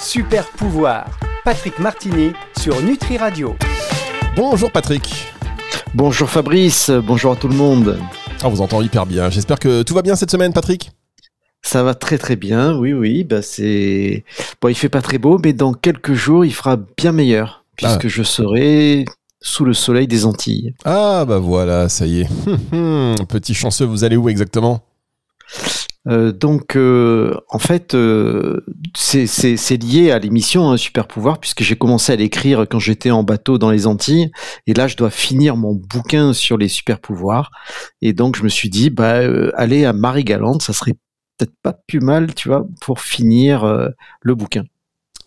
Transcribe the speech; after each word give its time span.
Super 0.00 0.46
pouvoir. 0.50 1.06
Patrick 1.44 1.78
Martini 1.80 2.32
sur 2.60 2.80
Nutri 2.82 3.16
Radio. 3.16 3.56
Bonjour 4.36 4.70
Patrick. 4.70 5.26
Bonjour 5.92 6.30
Fabrice, 6.30 6.90
bonjour 6.90 7.32
à 7.32 7.36
tout 7.36 7.48
le 7.48 7.56
monde. 7.56 7.98
Ah, 8.40 8.46
on 8.46 8.50
vous 8.50 8.60
entend 8.60 8.80
hyper 8.80 9.06
bien. 9.06 9.28
J'espère 9.28 9.58
que 9.58 9.82
tout 9.82 9.94
va 9.94 10.02
bien 10.02 10.14
cette 10.14 10.30
semaine, 10.30 10.52
Patrick. 10.52 10.92
Ça 11.62 11.82
va 11.82 11.94
très 11.94 12.16
très 12.16 12.36
bien, 12.36 12.76
oui 12.78 12.92
oui. 12.92 13.24
Bah 13.24 13.42
c'est 13.42 14.24
bon, 14.62 14.68
il 14.68 14.76
fait 14.76 14.88
pas 14.88 15.02
très 15.02 15.18
beau, 15.18 15.38
mais 15.42 15.52
dans 15.52 15.72
quelques 15.72 16.14
jours, 16.14 16.44
il 16.44 16.54
fera 16.54 16.76
bien 16.96 17.10
meilleur 17.10 17.64
puisque 17.76 18.04
ah. 18.04 18.08
je 18.08 18.22
serai 18.22 19.04
sous 19.40 19.64
le 19.64 19.74
soleil 19.74 20.06
des 20.06 20.24
Antilles. 20.24 20.74
Ah 20.84 21.24
bah 21.26 21.38
voilà, 21.38 21.88
ça 21.88 22.06
y 22.06 22.20
est. 22.20 22.28
Hum, 22.46 23.16
hum. 23.18 23.26
Petit 23.26 23.54
chanceux, 23.54 23.84
vous 23.84 24.04
allez 24.04 24.16
où 24.16 24.28
exactement? 24.28 24.80
Euh, 26.08 26.32
donc, 26.32 26.76
euh, 26.76 27.34
en 27.48 27.58
fait, 27.58 27.94
euh, 27.94 28.64
c'est 28.94 29.82
lié 29.82 30.10
à 30.10 30.18
l'émission 30.18 30.70
hein, 30.70 30.76
Super 30.76 31.06
Pouvoir, 31.06 31.38
puisque 31.38 31.62
j'ai 31.62 31.76
commencé 31.76 32.12
à 32.12 32.16
l'écrire 32.16 32.66
quand 32.68 32.78
j'étais 32.78 33.10
en 33.10 33.22
bateau 33.22 33.58
dans 33.58 33.70
les 33.70 33.86
Antilles, 33.86 34.30
et 34.66 34.74
là, 34.74 34.86
je 34.86 34.96
dois 34.96 35.10
finir 35.10 35.56
mon 35.56 35.74
bouquin 35.74 36.32
sur 36.32 36.56
les 36.56 36.68
super 36.68 37.00
pouvoirs. 37.00 37.50
Et 38.00 38.12
donc, 38.12 38.36
je 38.36 38.42
me 38.42 38.48
suis 38.48 38.70
dit, 38.70 38.90
bah, 38.90 39.20
aller 39.54 39.84
à 39.84 39.92
Marie-Galante, 39.92 40.62
ça 40.62 40.72
serait 40.72 40.94
peut-être 41.36 41.54
pas 41.62 41.72
plus 41.72 42.00
mal, 42.00 42.34
tu 42.34 42.48
vois, 42.48 42.66
pour 42.80 43.00
finir 43.00 43.64
le 44.22 44.34
bouquin. 44.34 44.64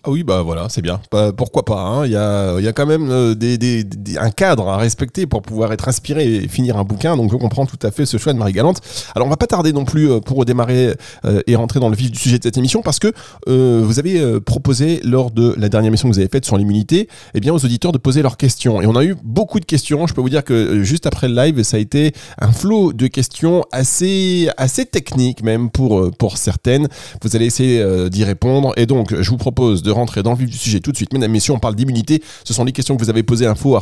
Ah 0.04 0.10
oui, 0.10 0.24
bah 0.24 0.42
voilà, 0.42 0.68
c'est 0.68 0.82
bien. 0.82 1.00
Bah, 1.12 1.32
pourquoi 1.32 1.64
pas 1.64 1.80
hein. 1.80 2.08
Il 2.08 2.12
y, 2.12 2.16
a, 2.16 2.60
y 2.60 2.68
a 2.68 2.74
quand 2.74 2.88
même 2.88 3.12
euh, 3.12 3.36
des, 3.36 3.86
un 4.20 4.32
cadre 4.32 4.68
à 4.68 4.78
respecter 4.78 5.28
pour 5.28 5.44
pouvoir 5.44 5.72
être 5.74 5.88
inspiré 5.88 6.38
et 6.38 6.48
finir 6.48 6.76
un 6.78 6.84
bouquin. 6.84 7.16
Donc 7.16 7.32
je 7.32 7.38
comprends 7.38 7.68
tout 7.68 7.78
à 7.84 7.92
fait 7.92 8.08
ce 8.08 8.18
choix 8.18 8.34
de 8.34 8.40
Marie 8.40 8.54
Galante. 8.54 8.82
Alors 9.14 9.28
on 9.28 9.30
va 9.30 9.38
pas 9.38 9.46
tarder 9.46 9.74
non 9.74 9.86
plus 9.86 10.10
euh, 10.10 10.20
pour 10.20 10.44
démarrer 10.44 10.96
euh, 11.26 11.42
et 11.46 11.56
rentrer 11.56 11.80
dans 11.80 11.90
le 11.90 11.96
vif 11.96 12.10
du 12.10 12.18
sujet 12.18 12.40
de 12.40 12.44
cette 12.44 12.58
émission 12.58 12.82
parce 12.82 12.98
que 12.98 13.14
vous 13.46 14.00
avez 14.00 14.40
proposé 14.42 15.02
lors 15.04 15.30
de 15.30 15.54
la 15.58 15.70
dernière 15.70 15.90
émission 15.90 16.10
que 16.10 16.14
vous 16.14 16.20
avez 16.20 16.30
faite 16.30 16.46
sur 16.46 16.58
l'immunité, 16.58 17.08
eh 17.34 17.40
bien 17.40 17.54
aux 17.54 17.64
auditeurs 17.64 17.92
de 17.92 17.98
poser 17.98 18.22
leurs 18.22 18.38
questions. 18.38 18.82
Et 18.82 18.88
on 18.88 18.96
a 18.96 19.04
eu 19.04 19.16
beaucoup 19.24 19.60
de 19.60 19.66
questions. 19.66 20.08
Je 20.08 20.14
peux 20.14 20.22
vous 20.22 20.30
dire 20.30 20.44
que 20.44 20.82
juste 20.84 21.06
après 21.06 21.28
le 21.28 21.36
live, 21.36 21.62
ça 21.64 21.78
a 21.78 21.80
été 21.80 22.14
un 22.40 22.52
flot 22.52 22.94
de 22.94 23.08
questions 23.08 23.64
assez 23.72 24.50
assez 24.58 24.86
techniques 24.86 25.44
même 25.44 25.70
pour 25.70 26.10
pour 26.18 26.38
certaines. 26.38 26.88
Vous 27.22 27.36
allez 27.36 27.46
essayer 27.46 28.10
d'y 28.10 28.24
répondre. 28.24 28.74
Et 28.78 28.86
donc 28.86 29.14
je 29.20 29.30
vous 29.30 29.38
propose 29.38 29.84
de 29.84 29.91
rentrer 29.92 30.24
dans 30.24 30.32
le 30.32 30.38
vif 30.38 30.50
du 30.50 30.58
sujet 30.58 30.80
tout 30.80 30.92
de 30.92 30.98
suite. 30.98 31.14
Mesdames, 31.14 31.32
messieurs, 31.32 31.54
on 31.54 31.60
parle 31.60 31.76
d'immunité. 31.76 32.22
Ce 32.44 32.54
sont 32.54 32.64
les 32.64 32.72
questions 32.72 32.96
que 32.96 33.04
vous 33.04 33.10
avez 33.10 33.24
posées 33.24 33.46
info 33.46 33.76
à 33.76 33.82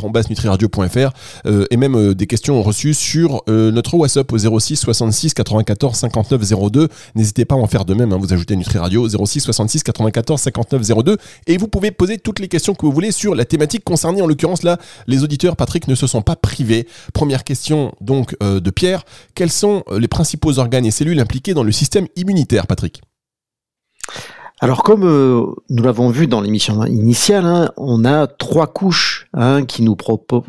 euh, 1.46 1.66
et 1.72 1.78
même 1.78 1.96
euh, 1.96 2.14
des 2.14 2.28
questions 2.28 2.62
reçues 2.62 2.94
sur 2.94 3.42
euh, 3.50 3.72
notre 3.72 3.94
WhatsApp 3.96 4.32
au 4.32 4.60
06 4.60 4.76
66 4.78 5.34
94 5.34 5.96
59 5.96 6.72
02. 6.72 6.88
N'hésitez 7.16 7.46
pas 7.46 7.56
à 7.56 7.58
en 7.58 7.68
faire 7.68 7.86
de 7.86 7.94
même. 7.94 8.14
Hein, 8.14 8.18
vous 8.20 8.34
ajoutez 8.34 8.56
NutriRadio 8.56 9.08
06 9.08 9.42
66 9.42 9.84
94 9.84 10.42
59 10.42 11.04
02 11.04 11.18
et 11.48 11.58
vous 11.58 11.68
pouvez 11.68 11.92
poser 11.92 12.18
toutes 12.18 12.40
les 12.40 12.48
questions 12.48 12.74
que 12.74 12.86
vous 12.86 12.92
voulez 12.92 13.12
sur 13.12 13.36
la 13.36 13.46
thématique 13.46 13.84
concernée. 13.84 14.22
En 14.22 14.28
l'occurrence, 14.28 14.64
là, 14.64 14.78
les 15.08 15.24
auditeurs, 15.24 15.56
Patrick, 15.56 15.88
ne 15.88 15.96
se 15.96 16.08
sont 16.08 16.22
pas 16.22 16.36
privés. 16.36 16.88
Première 17.14 17.44
question 17.44 17.94
donc 18.02 18.36
de 18.42 18.70
Pierre. 18.70 19.04
Quels 19.36 19.52
sont 19.52 19.84
les 19.98 20.08
principaux 20.08 20.60
organes 20.60 20.86
et 20.86 20.92
cellules 20.92 21.20
impliqués 21.20 21.54
dans 21.54 21.64
le 21.64 21.72
système 21.72 22.08
immunitaire, 22.16 22.68
Patrick? 22.68 23.02
Alors 24.62 24.84
comme 24.84 25.06
euh, 25.06 25.46
nous 25.70 25.84
l'avons 25.84 26.10
vu 26.10 26.28
dans 26.28 26.42
l'émission 26.42 26.84
initiale, 26.86 27.46
hein, 27.46 27.72
on 27.78 28.04
a 28.04 28.28
trois 28.28 28.68
couches 28.68 29.28
hein, 29.34 29.64
qui, 29.66 29.84
nous 29.84 29.96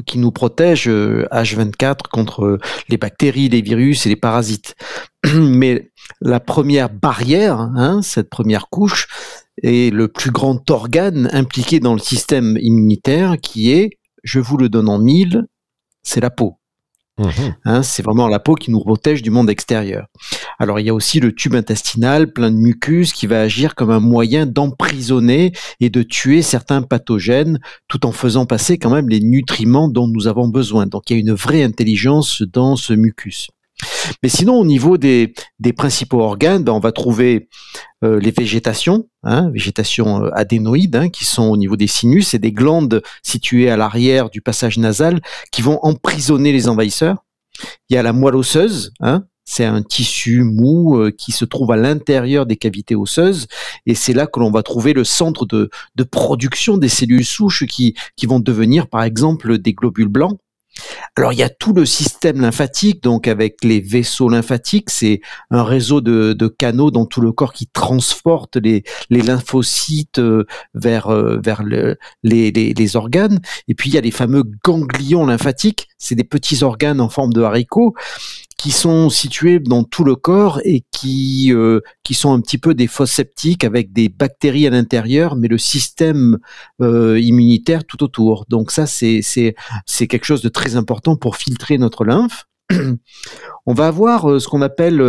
qui 0.04 0.18
nous 0.18 0.32
protègent 0.32 0.88
H24 0.88 1.84
euh, 1.84 1.94
contre 2.12 2.58
les 2.88 2.96
bactéries, 2.96 3.48
les 3.48 3.62
virus 3.62 4.06
et 4.06 4.08
les 4.08 4.16
parasites. 4.16 4.74
Mais 5.34 5.92
la 6.20 6.40
première 6.40 6.90
barrière, 6.90 7.60
hein, 7.60 8.02
cette 8.02 8.30
première 8.30 8.68
couche, 8.68 9.06
est 9.62 9.92
le 9.92 10.08
plus 10.08 10.32
grand 10.32 10.68
organe 10.70 11.28
impliqué 11.32 11.78
dans 11.78 11.92
le 11.92 12.00
système 12.00 12.56
immunitaire 12.60 13.36
qui 13.40 13.70
est, 13.70 13.90
je 14.24 14.40
vous 14.40 14.56
le 14.56 14.68
donne 14.68 14.88
en 14.88 14.98
mille, 14.98 15.46
c'est 16.02 16.20
la 16.20 16.30
peau. 16.30 16.56
Hein, 17.64 17.82
c'est 17.82 18.02
vraiment 18.02 18.28
la 18.28 18.38
peau 18.38 18.54
qui 18.54 18.70
nous 18.70 18.80
protège 18.80 19.22
du 19.22 19.30
monde 19.30 19.50
extérieur. 19.50 20.06
Alors 20.60 20.78
il 20.78 20.86
y 20.86 20.90
a 20.90 20.94
aussi 20.94 21.20
le 21.20 21.34
tube 21.34 21.54
intestinal 21.54 22.32
plein 22.34 22.50
de 22.50 22.56
mucus 22.56 23.14
qui 23.14 23.26
va 23.26 23.40
agir 23.40 23.74
comme 23.74 23.90
un 23.90 23.98
moyen 23.98 24.44
d'emprisonner 24.44 25.52
et 25.80 25.88
de 25.88 26.02
tuer 26.02 26.42
certains 26.42 26.82
pathogènes 26.82 27.60
tout 27.88 28.04
en 28.04 28.12
faisant 28.12 28.44
passer 28.44 28.76
quand 28.76 28.90
même 28.90 29.08
les 29.08 29.20
nutriments 29.20 29.88
dont 29.88 30.06
nous 30.06 30.28
avons 30.28 30.48
besoin. 30.48 30.86
Donc 30.86 31.08
il 31.08 31.14
y 31.14 31.16
a 31.16 31.20
une 31.20 31.32
vraie 31.32 31.62
intelligence 31.62 32.42
dans 32.42 32.76
ce 32.76 32.92
mucus. 32.92 33.48
Mais 34.22 34.28
sinon, 34.28 34.56
au 34.56 34.66
niveau 34.66 34.98
des, 34.98 35.32
principaux 35.74 36.20
organes, 36.20 36.62
ben, 36.62 36.72
on 36.72 36.80
va 36.80 36.92
trouver 36.92 37.48
euh, 38.04 38.20
les 38.20 38.30
végétations, 38.30 39.08
hein, 39.22 39.50
végétations 39.54 40.24
euh, 40.24 40.30
adénoïdes, 40.34 40.96
hein, 40.96 41.08
qui 41.08 41.24
sont 41.24 41.44
au 41.44 41.56
niveau 41.56 41.76
des 41.76 41.86
sinus, 41.86 42.34
et 42.34 42.38
des 42.38 42.52
glandes 42.52 43.00
situées 43.22 43.70
à 43.70 43.78
l'arrière 43.78 44.28
du 44.28 44.42
passage 44.42 44.76
nasal 44.76 45.22
qui 45.50 45.62
vont 45.62 45.78
emprisonner 45.80 46.52
les 46.52 46.68
envahisseurs. 46.68 47.24
Il 47.88 47.94
y 47.94 47.96
a 47.96 48.02
la 48.02 48.12
moelle 48.12 48.36
osseuse, 48.36 48.92
hein, 49.00 49.24
c'est 49.44 49.64
un 49.64 49.82
tissu 49.82 50.42
mou 50.42 50.96
euh, 50.96 51.10
qui 51.10 51.32
se 51.32 51.44
trouve 51.44 51.72
à 51.72 51.76
l'intérieur 51.76 52.46
des 52.46 52.56
cavités 52.56 52.94
osseuses, 52.94 53.46
et 53.86 53.94
c'est 53.94 54.12
là 54.12 54.26
que 54.26 54.40
l'on 54.40 54.50
va 54.50 54.62
trouver 54.62 54.92
le 54.92 55.04
centre 55.04 55.46
de, 55.46 55.70
production 56.10 56.76
des 56.76 56.88
cellules 56.88 57.24
souches 57.24 57.66
qui, 57.66 57.94
qui 58.16 58.26
vont 58.26 58.40
devenir, 58.40 58.88
par 58.88 59.02
exemple, 59.02 59.58
des 59.58 59.72
globules 59.74 60.08
blancs. 60.08 60.38
Alors 61.16 61.32
il 61.32 61.38
y 61.38 61.42
a 61.42 61.48
tout 61.48 61.72
le 61.72 61.84
système 61.84 62.40
lymphatique, 62.40 63.02
donc 63.02 63.28
avec 63.28 63.64
les 63.64 63.80
vaisseaux 63.80 64.28
lymphatiques, 64.28 64.90
c'est 64.90 65.20
un 65.50 65.64
réseau 65.64 66.00
de, 66.00 66.48
canaux 66.58 66.90
dans 66.90 67.06
tout 67.06 67.20
le 67.20 67.32
corps 67.32 67.52
qui 67.52 67.66
transporte 67.66 68.56
les, 68.56 68.84
lymphocytes 69.10 70.18
euh, 70.18 70.44
vers, 70.74 71.08
euh, 71.08 71.38
vers 71.42 71.62
les, 71.62 71.96
les, 72.22 72.96
organes. 72.96 73.40
Et 73.68 73.74
puis 73.74 73.90
il 73.90 73.94
y 73.94 73.98
a 73.98 74.00
les 74.00 74.10
fameux 74.10 74.44
ganglions 74.64 75.26
lymphatiques, 75.26 75.88
c'est 75.98 76.14
des 76.14 76.24
petits 76.24 76.62
organes 76.62 77.00
en 77.00 77.08
forme 77.08 77.32
de 77.32 77.42
haricots 77.42 77.94
qui 78.60 78.72
sont 78.72 79.08
situés 79.08 79.58
dans 79.58 79.84
tout 79.84 80.04
le 80.04 80.16
corps 80.16 80.60
et 80.64 80.84
qui 80.92 81.50
euh, 81.50 81.80
qui 82.02 82.12
sont 82.12 82.34
un 82.34 82.42
petit 82.42 82.58
peu 82.58 82.74
des 82.74 82.88
fosses 82.88 83.12
septiques 83.12 83.64
avec 83.64 83.90
des 83.94 84.10
bactéries 84.10 84.66
à 84.66 84.70
l'intérieur, 84.70 85.34
mais 85.34 85.48
le 85.48 85.56
système 85.56 86.36
euh, 86.82 87.18
immunitaire 87.18 87.86
tout 87.86 88.02
autour. 88.04 88.44
Donc 88.50 88.70
ça, 88.70 88.86
c'est 88.86 89.22
c'est 89.22 90.06
quelque 90.06 90.26
chose 90.26 90.42
de 90.42 90.50
très 90.50 90.76
important 90.76 91.16
pour 91.16 91.36
filtrer 91.36 91.78
notre 91.78 92.04
lymphe. 92.04 92.48
On 93.64 93.72
va 93.72 93.86
avoir 93.86 94.30
euh, 94.30 94.38
ce 94.38 94.46
qu'on 94.46 94.60
appelle 94.60 95.00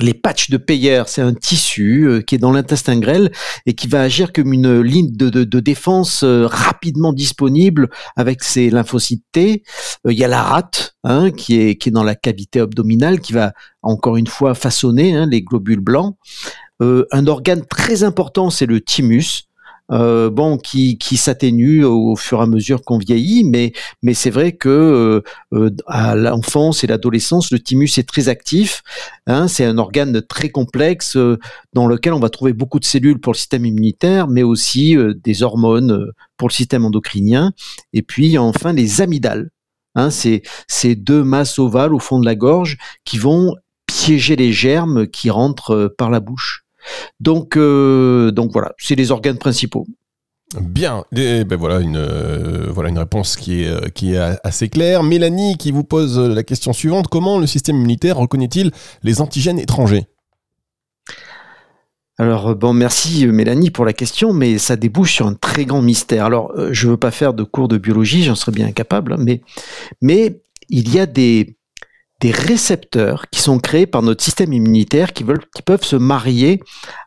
les 0.00 0.14
patchs 0.14 0.50
de 0.50 0.56
Peyer, 0.56 1.02
c'est 1.06 1.22
un 1.22 1.34
tissu 1.34 2.06
euh, 2.06 2.20
qui 2.20 2.34
est 2.34 2.38
dans 2.38 2.52
l'intestin 2.52 2.98
grêle 2.98 3.30
et 3.66 3.74
qui 3.74 3.88
va 3.88 4.02
agir 4.02 4.32
comme 4.32 4.52
une 4.52 4.80
ligne 4.80 5.10
de, 5.10 5.44
défense 5.60 6.22
euh, 6.22 6.46
rapidement 6.46 7.12
disponible 7.12 7.88
avec 8.16 8.42
ses 8.42 8.70
lymphocytes 8.70 9.24
T. 9.32 9.62
Euh, 10.06 10.12
il 10.12 10.18
y 10.18 10.24
a 10.24 10.28
la 10.28 10.42
rate 10.42 10.96
hein, 11.04 11.30
qui, 11.30 11.60
est, 11.60 11.76
qui 11.76 11.88
est 11.88 11.92
dans 11.92 12.04
la 12.04 12.14
cavité 12.14 12.60
abdominale 12.60 13.20
qui 13.20 13.32
va 13.32 13.52
encore 13.82 14.16
une 14.16 14.26
fois 14.26 14.54
façonner 14.54 15.14
hein, 15.14 15.26
les 15.26 15.42
globules 15.42 15.80
blancs. 15.80 16.16
un 16.80 17.26
organe 17.26 17.64
très 17.66 18.04
important, 18.04 18.50
c'est 18.50 18.66
le 18.66 18.80
thymus. 18.80 19.48
Euh, 19.90 20.28
bon, 20.28 20.58
qui, 20.58 20.98
qui 20.98 21.16
s'atténue 21.16 21.82
au, 21.82 22.14
fur 22.14 22.40
et 22.40 22.42
à 22.42 22.46
mesure 22.46 22.82
qu'on 22.82 22.98
vieillit, 22.98 23.44
mais, 23.44 23.72
mais 24.02 24.12
c'est 24.12 24.28
vrai 24.28 24.52
que 24.52 24.68
euh, 24.68 25.22
euh, 25.54 25.70
à 25.86 26.14
l'enfance 26.14 26.84
et 26.84 26.86
l'adolescence, 26.86 27.50
le 27.50 27.58
thymus 27.58 27.96
est 27.96 28.06
très 28.06 28.28
actif. 28.28 28.82
Hein, 29.26 29.48
c'est 29.48 29.64
un 29.64 29.78
organe 29.78 30.20
très 30.20 30.50
complexe 30.50 31.16
dans 31.72 31.86
lequel 31.86 32.12
on 32.12 32.20
va 32.20 32.28
trouver 32.28 32.52
beaucoup 32.52 32.78
de 32.78 32.84
cellules 32.84 33.18
pour 33.18 33.32
le 33.32 33.38
système 33.38 33.64
immunitaire, 33.64 34.28
mais 34.28 34.42
aussi 34.42 34.94
des 35.24 35.42
hormones 35.42 36.12
pour 36.36 36.48
le 36.48 36.52
système 36.52 36.84
endocrinien. 36.84 37.52
Et 37.94 38.02
puis 38.02 38.36
enfin 38.36 38.72
les 38.74 39.00
amygdales. 39.00 39.50
Hein, 39.94 40.10
c'est 40.10 40.42
ces 40.68 40.96
deux 40.96 41.24
masses 41.24 41.58
ovales 41.58 41.94
au 41.94 41.98
fond 41.98 42.20
de 42.20 42.26
la 42.26 42.34
gorge 42.34 42.76
qui 43.04 43.16
vont 43.16 43.54
piéger 43.86 44.36
les 44.36 44.52
germes 44.52 45.06
qui 45.06 45.30
rentrent 45.30 45.94
par 45.96 46.10
la 46.10 46.20
bouche. 46.20 46.67
Donc, 47.20 47.56
euh, 47.56 48.30
donc 48.30 48.52
voilà, 48.52 48.72
c'est 48.78 48.94
les 48.94 49.10
organes 49.10 49.38
principaux. 49.38 49.86
Bien, 50.58 51.04
ben 51.12 51.56
voilà 51.56 51.80
une 51.80 51.98
euh, 51.98 52.68
voilà 52.70 52.88
une 52.88 52.98
réponse 52.98 53.36
qui 53.36 53.64
est 53.64 53.68
euh, 53.68 53.88
qui 53.90 54.14
est 54.14 54.38
assez 54.44 54.70
claire. 54.70 55.02
Mélanie 55.02 55.58
qui 55.58 55.72
vous 55.72 55.84
pose 55.84 56.18
la 56.18 56.42
question 56.42 56.72
suivante 56.72 57.08
comment 57.08 57.38
le 57.38 57.46
système 57.46 57.76
immunitaire 57.76 58.16
reconnaît-il 58.16 58.70
les 59.02 59.20
antigènes 59.20 59.58
étrangers? 59.58 60.06
Alors 62.16 62.56
bon, 62.56 62.72
merci 62.72 63.26
Mélanie 63.26 63.70
pour 63.70 63.84
la 63.84 63.92
question, 63.92 64.32
mais 64.32 64.56
ça 64.56 64.76
débouche 64.76 65.12
sur 65.12 65.26
un 65.26 65.34
très 65.34 65.66
grand 65.66 65.82
mystère. 65.82 66.24
Alors, 66.24 66.52
je 66.70 66.88
veux 66.88 66.96
pas 66.96 67.10
faire 67.10 67.34
de 67.34 67.44
cours 67.44 67.68
de 67.68 67.76
biologie, 67.76 68.24
j'en 68.24 68.34
serais 68.34 68.50
bien 68.50 68.66
incapable, 68.66 69.12
hein, 69.12 69.18
mais 69.20 69.42
mais 70.00 70.40
il 70.70 70.92
y 70.92 70.98
a 70.98 71.04
des 71.04 71.57
des 72.20 72.30
récepteurs 72.30 73.28
qui 73.30 73.40
sont 73.40 73.58
créés 73.58 73.86
par 73.86 74.02
notre 74.02 74.24
système 74.24 74.52
immunitaire 74.52 75.12
qui, 75.12 75.24
peuvent 75.24 75.84
se 75.84 75.96
marier 75.96 76.60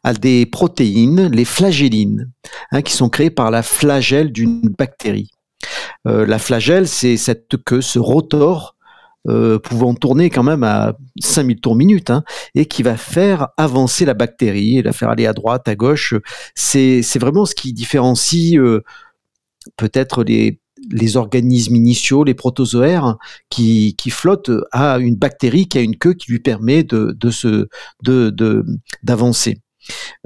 à 0.04 0.14
des 0.14 0.46
protéines, 0.46 1.30
les 1.32 1.46
flagellines, 1.46 2.32
hein, 2.72 2.82
qui 2.82 2.94
sont 2.94 3.10
créées 3.10 3.30
par 3.30 3.52
la 3.52 3.62
flagelle 3.62 4.32
d'une 4.32 4.62
bactérie. 4.78 5.32
Euh, 6.08 6.26
la 6.26 6.40
flagelle, 6.40 6.88
c'est 6.88 7.18
cette 7.18 7.58
queue, 7.66 7.82
ce 7.82 8.00
rotor 8.00 8.76
euh, 9.28 9.60
pouvant 9.60 9.94
tourner 9.94 10.32
quand 10.32 10.42
même 10.42 10.64
à 10.64 10.98
5000 11.20 11.60
tours 11.62 11.76
minute, 11.76 12.10
hein, 12.10 12.24
et 12.56 12.66
qui 12.66 12.82
va 12.82 12.98
faire 12.98 13.50
avancer 13.56 14.04
la 14.04 14.16
bactérie, 14.16 14.80
et 14.80 14.82
la 14.82 14.94
faire 14.94 15.10
aller 15.10 15.28
à 15.28 15.34
droite, 15.34 15.68
à 15.68 15.76
gauche. 15.76 16.16
C'est 16.56 17.02
vraiment 17.20 17.46
ce 17.46 17.54
qui 17.54 17.72
différencie 17.74 18.58
euh, 18.58 18.84
peut-être 19.78 20.24
les, 20.24 20.60
les 20.90 21.18
organismes 21.18 21.76
initiaux, 21.76 22.24
les 22.24 22.34
protozoaires, 22.34 23.18
qui, 23.50 23.96
flottent 24.10 24.52
à 24.72 24.98
une 24.98 25.16
bactérie 25.16 25.68
qui 25.68 25.78
a 25.78 25.82
une 25.82 25.98
queue 25.98 26.14
qui 26.14 26.32
lui 26.32 26.40
permet 26.40 26.84
de, 26.84 27.16
se, 27.30 27.68
d'avancer. 29.04 29.62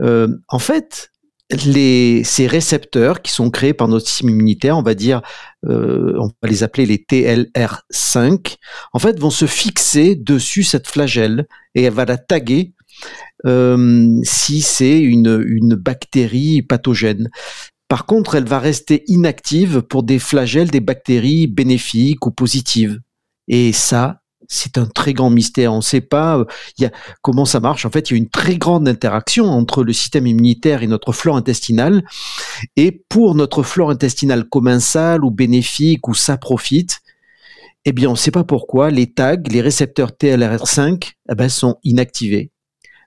Euh, 0.01 0.27
en 0.47 0.59
fait, 0.59 1.11
ces 1.51 2.47
récepteurs 2.47 3.21
qui 3.21 3.31
sont 3.31 3.51
créés 3.51 3.73
par 3.73 3.87
notre 3.87 4.07
système 4.07 4.29
immunitaire, 4.29 4.77
on 4.77 4.81
va 4.81 4.95
dire, 4.95 5.21
euh, 5.67 6.15
on 6.19 6.27
va 6.41 6.49
les 6.49 6.63
appeler 6.63 6.85
les 6.85 6.97
TLR5, 6.97 8.57
en 8.93 8.99
fait, 8.99 9.19
vont 9.19 9.29
se 9.29 9.45
fixer 9.45 10.15
dessus 10.15 10.63
cette 10.63 10.87
flagelle 10.87 11.47
et 11.75 11.83
elle 11.83 11.93
va 11.93 12.05
la 12.05 12.17
taguer 12.17 12.73
euh, 13.45 14.19
si 14.23 14.61
c'est 14.61 14.99
une 14.99 15.75
bactérie 15.75 16.61
pathogène. 16.63 17.29
Par 17.87 18.05
contre, 18.05 18.35
elle 18.35 18.47
va 18.47 18.59
rester 18.59 19.03
inactive 19.07 19.81
pour 19.81 20.03
des 20.03 20.19
flagelles, 20.19 20.71
des 20.71 20.79
bactéries 20.79 21.47
bénéfiques 21.47 22.25
ou 22.25 22.31
positives. 22.31 22.99
Et 23.47 23.73
ça, 23.73 24.21
c'est 24.47 24.77
un 24.77 24.85
très 24.85 25.13
grand 25.13 25.29
mystère. 25.29 25.73
On 25.73 25.77
ne 25.77 25.81
sait 25.81 26.01
pas 26.01 26.39
euh, 26.39 26.89
comment 27.21 27.45
ça 27.45 27.59
marche. 27.59 27.85
En 27.85 27.91
fait, 27.91 28.09
il 28.09 28.13
y 28.13 28.15
a 28.15 28.17
une 28.17 28.29
très 28.29 28.57
grande 28.57 28.87
interaction 28.87 29.45
entre 29.45 29.83
le 29.83 29.93
système 29.93 30.27
immunitaire 30.27 30.83
et 30.83 30.87
notre 30.87 31.11
flore 31.11 31.37
intestinale. 31.37 32.03
Et 32.75 33.03
pour 33.09 33.35
notre 33.35 33.63
flore 33.63 33.91
intestinale 33.91 34.45
commensale 34.45 35.23
ou 35.23 35.31
bénéfique 35.31 36.07
ou 36.07 36.13
ça 36.13 36.37
profite, 36.37 37.01
eh 37.85 37.91
bien, 37.91 38.09
on 38.09 38.13
ne 38.13 38.17
sait 38.17 38.31
pas 38.31 38.43
pourquoi 38.43 38.89
les 38.89 39.11
tags, 39.11 39.35
les 39.47 39.61
récepteurs 39.61 40.11
TLR5, 40.11 41.13
eh 41.29 41.35
ben, 41.35 41.49
sont 41.49 41.77
inactivés. 41.83 42.51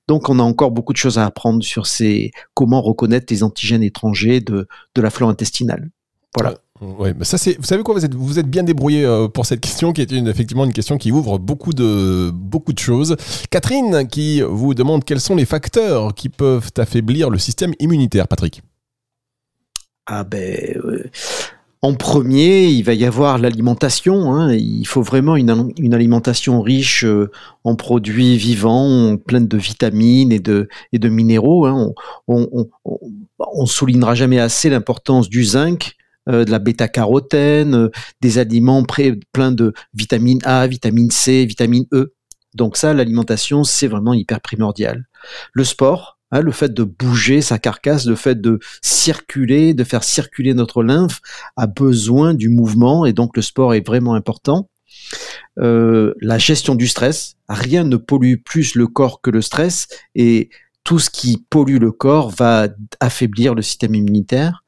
Donc, 0.09 0.29
on 0.29 0.39
a 0.39 0.43
encore 0.43 0.71
beaucoup 0.71 0.93
de 0.93 0.99
choses 0.99 1.19
à 1.19 1.27
apprendre 1.27 1.63
sur 1.63 1.87
ces, 1.87 2.33
comment 2.55 2.83
reconnaître 2.83 3.27
les 3.31 3.43
antigènes 3.43 3.83
étrangers 3.83 4.41
de, 4.41 4.67
de 4.95 5.03
la 5.03 5.11
flore 5.11 5.31
intestinale. 5.31 5.91
Voilà. 6.35 6.55
Ouais, 6.81 7.13
mais 7.13 7.25
ça 7.25 7.39
c'est. 7.39 7.57
Vous 7.57 7.65
savez 7.65 7.83
quoi 7.83 7.95
Vous 7.95 8.05
êtes, 8.05 8.15
vous 8.15 8.39
êtes 8.39 8.47
bien 8.47 8.63
débrouillé 8.63 9.05
euh, 9.05 9.27
pour 9.27 9.47
cette 9.47 9.61
question, 9.61 9.93
qui 9.93 10.01
est 10.01 10.13
une, 10.13 10.29
effectivement 10.29 10.65
une 10.65 10.73
question 10.73 10.97
qui 10.97 11.11
ouvre 11.11 11.39
beaucoup 11.39 11.73
de 11.73 12.31
beaucoup 12.33 12.73
de 12.73 12.79
choses. 12.79 13.17
Catherine, 13.51 14.07
qui 14.07 14.43
vous 14.43 14.75
demande 14.75 15.05
quels 15.05 15.21
sont 15.21 15.35
les 15.35 15.45
facteurs 15.45 16.15
qui 16.15 16.29
peuvent 16.29 16.71
affaiblir 16.77 17.31
le 17.31 17.39
système 17.39 17.73
immunitaire, 17.81 18.29
Patrick? 18.29 18.63
Ah 20.07 20.25
ben, 20.25 20.77
euh, 20.77 21.11
en 21.81 21.95
premier, 21.95 22.67
il 22.67 22.83
va 22.83 22.95
y 22.95 23.05
avoir 23.05 23.39
l'alimentation. 23.39 24.33
Hein. 24.35 24.53
Il 24.53 24.87
faut 24.87 25.03
vraiment 25.03 25.37
une, 25.37 25.95
alimentation 25.95 26.61
riche 26.61 27.05
euh, 27.05 27.31
en 27.65 27.77
produits 27.77 28.37
vivants, 28.37 29.17
pleine 29.17 29.47
de 29.47 29.57
vitamines 29.57 30.33
et 30.33 30.41
de, 30.41 30.69
minéraux. 31.09 31.67
Hein. 31.67 31.93
On, 32.27 32.69
on 33.39 33.67
soulignera 33.67 34.15
jamais 34.15 34.41
assez 34.41 34.71
l'importance 34.71 35.29
du 35.29 35.45
zinc 35.45 35.97
euh, 36.29 36.45
de 36.45 36.51
la 36.51 36.59
bêta-carotène, 36.59 37.75
euh, 37.75 37.91
des 38.21 38.37
aliments 38.39 38.83
pleins 38.83 39.53
de 39.53 39.73
vitamine 39.95 40.41
A, 40.45 40.67
vitamine 40.67 41.11
C, 41.11 41.47
vitamine 41.47 41.87
E. 41.93 42.15
Donc 42.55 42.77
ça, 42.77 42.93
l'alimentation, 42.93 43.65
c'est 43.65 43.87
vraiment 43.87 44.13
hyper 44.13 44.41
primordial. 44.43 45.07
Le 45.55 45.65
sport, 45.65 46.18
hein, 46.31 46.41
le 46.41 46.53
fait 46.53 46.73
de 46.73 46.85
bouger 46.85 47.43
sa 47.43 47.59
carcasse, 47.59 48.07
le 48.07 48.17
fait 48.17 48.41
de 48.41 48.59
circuler, 48.83 49.75
de 49.75 49.85
faire 49.85 50.05
circuler 50.05 50.55
notre 50.55 50.83
lymphe, 50.83 51.21
a 51.57 51.67
besoin 51.67 52.35
du 52.35 52.49
mouvement 52.49 53.07
et 53.07 53.13
donc 53.13 53.37
le 53.37 53.43
sport 53.43 53.75
est 53.75 53.87
vraiment 53.87 54.15
important. 54.15 54.69
Euh, 55.59 56.15
la 56.21 56.39
gestion 56.39 56.75
du 56.75 56.87
stress, 56.87 57.37
rien 57.49 57.85
ne 57.85 57.97
pollue 57.97 58.37
plus 58.45 58.75
le 58.75 58.87
corps 58.87 59.21
que 59.21 59.31
le 59.31 59.43
stress 59.43 59.89
et 60.15 60.51
tout 60.85 60.99
ce 60.99 61.11
qui 61.11 61.45
pollue 61.51 61.79
le 61.79 61.93
corps 61.93 62.31
va 62.31 62.69
affaiblir 63.01 63.55
le 63.55 63.63
système 63.63 63.95
immunitaire. 63.95 64.65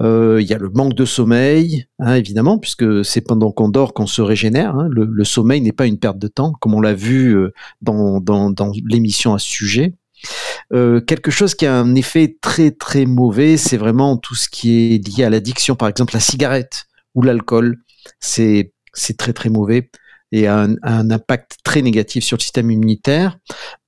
Euh, 0.00 0.38
il 0.40 0.48
y 0.48 0.52
a 0.52 0.58
le 0.58 0.70
manque 0.70 0.94
de 0.94 1.04
sommeil, 1.04 1.86
hein, 2.00 2.14
évidemment, 2.14 2.58
puisque 2.58 3.04
c'est 3.04 3.20
pendant 3.20 3.52
qu'on 3.52 3.68
dort 3.68 3.94
qu'on 3.94 4.06
se 4.06 4.22
régénère. 4.22 4.74
Hein. 4.76 4.88
Le, 4.90 5.24
sommeil 5.24 5.60
n'est 5.60 5.72
pas 5.72 5.86
une 5.86 5.98
perte 5.98 6.18
de 6.18 6.26
temps, 6.26 6.52
comme 6.60 6.74
on 6.74 6.80
l'a 6.80 6.94
vu 6.94 7.36
euh, 7.36 7.52
dans, 7.80 8.20
l'émission 8.84 9.34
à 9.34 9.38
ce 9.38 9.46
sujet. 9.46 9.94
Euh, 10.72 11.00
quelque 11.00 11.30
chose 11.30 11.54
qui 11.54 11.66
a 11.66 11.74
un 11.74 11.94
effet 11.94 12.36
très 12.40 12.70
très 12.70 13.06
mauvais, 13.06 13.56
c'est 13.56 13.76
vraiment 13.76 14.16
tout 14.16 14.34
ce 14.34 14.48
qui 14.48 14.94
est 14.94 15.08
lié 15.08 15.24
à 15.24 15.30
l'addiction, 15.30 15.76
par 15.76 15.88
exemple 15.88 16.14
la 16.14 16.20
cigarette 16.20 16.86
ou 17.14 17.22
l'alcool. 17.22 17.78
C'est 18.20 18.72
très 19.18 19.32
très 19.32 19.50
mauvais 19.50 19.90
et 20.32 20.48
a 20.48 20.66
un, 20.82 21.10
impact 21.10 21.58
très 21.62 21.80
négatif 21.80 22.24
sur 22.24 22.36
le 22.36 22.42
système 22.42 22.68
immunitaire. 22.68 23.38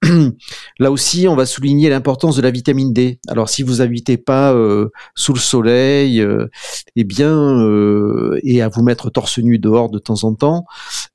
Là 0.79 0.93
aussi, 0.93 1.27
on 1.27 1.35
va 1.35 1.45
souligner 1.45 1.89
l'importance 1.89 2.37
de 2.37 2.43
la 2.43 2.53
vitamine 2.53 2.93
D. 2.93 3.19
Alors, 3.27 3.49
si 3.49 3.65
vous 3.65 3.77
n'habitez 3.77 4.17
pas 4.17 4.53
euh, 4.55 4.91
sous 5.17 5.33
le 5.33 5.41
soleil, 5.41 6.21
euh, 6.21 6.47
eh 6.95 7.03
bien, 7.03 7.67
et 8.45 8.63
à 8.63 8.69
vous 8.69 8.83
mettre 8.83 9.11
torse 9.11 9.39
nu 9.39 9.59
dehors 9.59 9.91
de 9.91 9.99
temps 9.99 10.23
en 10.23 10.35
temps, 10.35 10.67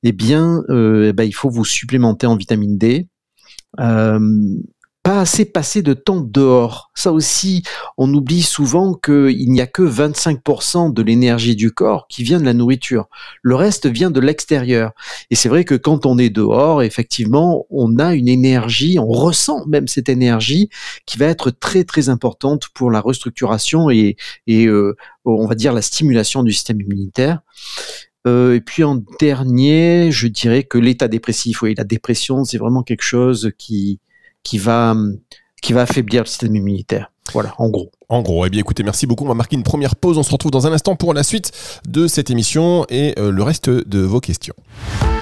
eh 0.02 0.12
bien, 0.12 0.64
eh 0.68 1.14
ben, 1.14 1.24
il 1.24 1.34
faut 1.34 1.48
vous 1.48 1.64
supplémenter 1.64 2.26
en 2.26 2.36
vitamine 2.36 2.76
D 2.76 3.08
pas 5.02 5.20
assez 5.20 5.44
passé 5.44 5.82
de 5.82 5.94
temps 5.94 6.20
dehors. 6.20 6.90
Ça 6.94 7.12
aussi, 7.12 7.64
on 7.98 8.12
oublie 8.14 8.42
souvent 8.42 8.94
qu'il 8.94 9.50
n'y 9.50 9.60
a 9.60 9.66
que 9.66 9.82
25% 9.82 10.92
de 10.92 11.02
l'énergie 11.02 11.56
du 11.56 11.72
corps 11.72 12.06
qui 12.08 12.22
vient 12.22 12.38
de 12.38 12.44
la 12.44 12.54
nourriture. 12.54 13.08
Le 13.42 13.56
reste 13.56 13.86
vient 13.86 14.12
de 14.12 14.20
l'extérieur. 14.20 14.92
Et 15.30 15.34
c'est 15.34 15.48
vrai 15.48 15.64
que 15.64 15.74
quand 15.74 16.06
on 16.06 16.18
est 16.18 16.30
dehors, 16.30 16.82
effectivement, 16.82 17.66
on 17.70 17.98
a 17.98 18.14
une 18.14 18.28
énergie, 18.28 18.98
on 19.00 19.08
ressent 19.08 19.66
même 19.66 19.88
cette 19.88 20.08
énergie 20.08 20.68
qui 21.04 21.18
va 21.18 21.26
être 21.26 21.50
très 21.50 21.82
très 21.82 22.08
importante 22.08 22.68
pour 22.72 22.90
la 22.90 23.00
restructuration 23.00 23.90
et, 23.90 24.16
euh, 24.48 24.94
on 25.24 25.46
va 25.46 25.54
dire 25.56 25.72
la 25.72 25.82
stimulation 25.82 26.44
du 26.44 26.52
système 26.52 26.80
immunitaire. 26.80 27.40
Euh, 28.28 28.54
et 28.54 28.60
puis 28.60 28.84
en 28.84 29.02
dernier, 29.18 30.12
je 30.12 30.28
dirais 30.28 30.62
que 30.62 30.78
l'état 30.78 31.08
dépressif, 31.08 31.62
oui, 31.62 31.74
la 31.76 31.82
dépression, 31.82 32.44
c'est 32.44 32.58
vraiment 32.58 32.84
quelque 32.84 33.02
chose 33.02 33.50
qui, 33.58 33.98
qui 34.42 34.58
va, 34.58 34.94
qui 35.62 35.72
va 35.72 35.82
affaiblir 35.82 36.22
le 36.22 36.26
système 36.26 36.54
immunitaire. 36.56 37.10
Voilà, 37.32 37.54
en 37.58 37.70
gros. 37.70 37.90
En 38.12 38.20
gros, 38.20 38.44
eh 38.44 38.50
bien 38.50 38.60
écoutez, 38.60 38.82
merci 38.82 39.06
beaucoup. 39.06 39.24
On 39.24 39.28
va 39.28 39.32
marquer 39.32 39.56
une 39.56 39.62
première 39.62 39.96
pause. 39.96 40.18
On 40.18 40.22
se 40.22 40.30
retrouve 40.30 40.50
dans 40.50 40.66
un 40.66 40.72
instant 40.74 40.96
pour 40.96 41.14
la 41.14 41.22
suite 41.22 41.50
de 41.88 42.06
cette 42.06 42.28
émission 42.28 42.84
et 42.90 43.14
euh, 43.18 43.30
le 43.30 43.42
reste 43.42 43.70
de 43.70 44.00
vos 44.00 44.20
questions. 44.20 44.52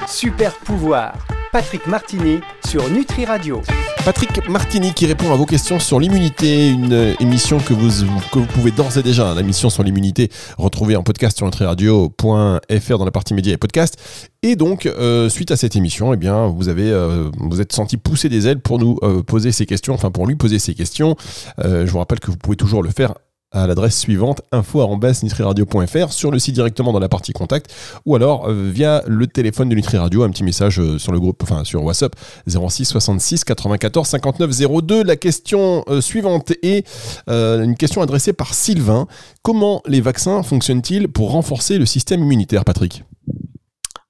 Super 0.09 0.53
pouvoir. 0.57 1.15
Patrick 1.53 1.87
Martini 1.87 2.41
sur 2.67 2.91
Nutri 2.91 3.27
Radio. 3.27 3.63
Patrick 4.05 4.49
Martini 4.49 4.93
qui 4.93 5.07
répond 5.07 5.33
à 5.33 5.37
vos 5.37 5.47
questions 5.47 5.79
sur 5.79 6.01
l'immunité, 6.01 6.69
une 6.69 7.15
émission 7.21 7.59
que 7.59 7.75
vous, 7.75 8.05
que 8.33 8.39
vous 8.39 8.47
pouvez 8.47 8.71
d'ores 8.71 8.97
et 8.97 9.03
déjà, 9.03 9.35
l'émission 9.35 9.69
sur 9.69 9.82
l'immunité, 9.82 10.31
retrouver 10.59 10.97
en 10.97 11.03
podcast 11.03 11.37
sur 11.37 11.47
nutriradio.fr 11.47 12.99
dans 12.99 13.05
la 13.05 13.11
partie 13.11 13.35
médias 13.35 13.53
et 13.53 13.56
podcast. 13.56 13.99
Et 14.43 14.56
donc, 14.56 14.87
euh, 14.87 15.29
suite 15.29 15.51
à 15.51 15.56
cette 15.56 15.77
émission, 15.77 16.15
eh 16.15 16.17
bien, 16.17 16.47
vous 16.47 16.70
avez, 16.70 16.91
euh, 16.91 17.31
vous 17.37 17.61
êtes 17.61 17.73
senti 17.73 17.99
pousser 17.99 18.31
des 18.31 18.47
ailes 18.47 18.61
pour 18.61 18.79
nous 18.79 18.97
euh, 19.03 19.23
poser 19.23 19.53
ces 19.53 19.67
questions, 19.67 19.93
enfin 19.93 20.11
pour 20.11 20.27
lui 20.27 20.35
poser 20.35 20.59
ces 20.59 20.75
questions. 20.75 21.15
je 21.59 21.85
vous 21.85 21.99
rappelle 21.99 22.20
que 22.20 22.31
vous 22.31 22.39
pouvez 22.39 22.56
toujours 22.56 22.80
le 22.82 22.91
faire 22.91 23.15
à 23.53 23.67
l'adresse 23.67 23.99
suivante 23.99 24.43
info@nutriradio.fr 24.53 26.13
sur 26.13 26.31
le 26.31 26.39
site 26.39 26.55
directement 26.55 26.93
dans 26.93 27.01
la 27.01 27.08
partie 27.08 27.32
contact 27.32 27.75
ou 28.06 28.15
alors 28.15 28.49
euh, 28.49 28.70
via 28.72 29.03
le 29.08 29.27
téléphone 29.27 29.69
de 29.69 29.75
Nutri 29.75 29.96
Radio 29.96 30.22
un 30.22 30.31
petit 30.31 30.44
message 30.44 30.79
euh, 30.79 30.99
sur 30.99 31.10
le 31.10 31.19
groupe 31.19 31.43
enfin 31.43 31.65
sur 31.65 31.82
WhatsApp 31.82 32.15
06 32.46 32.84
66 32.84 33.44
94 33.44 34.06
59 34.06 34.51
02 34.82 35.03
la 35.03 35.17
question 35.17 35.84
euh, 35.89 36.01
suivante 36.01 36.53
est 36.63 36.87
une 37.29 37.77
question 37.77 38.03
adressée 38.03 38.32
par 38.32 38.55
Sylvain. 38.55 39.06
Comment 39.43 39.82
les 39.87 40.01
vaccins 40.01 40.43
fonctionnent-ils 40.43 41.08
pour 41.08 41.32
renforcer 41.32 41.79
le 41.79 41.87
système 41.87 42.22
immunitaire 42.22 42.65
Patrick? 42.65 43.05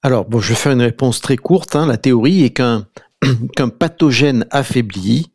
Alors 0.02 0.26
bon 0.26 0.40
je 0.40 0.50
vais 0.50 0.54
faire 0.54 0.72
une 0.72 0.82
réponse 0.82 1.20
très 1.20 1.36
courte 1.36 1.76
hein. 1.76 1.86
la 1.86 1.96
théorie 1.96 2.44
est 2.44 2.50
qu'un 2.50 2.86
qu'un 3.56 3.68
pathogène 3.68 4.44
affaibli 4.50 5.30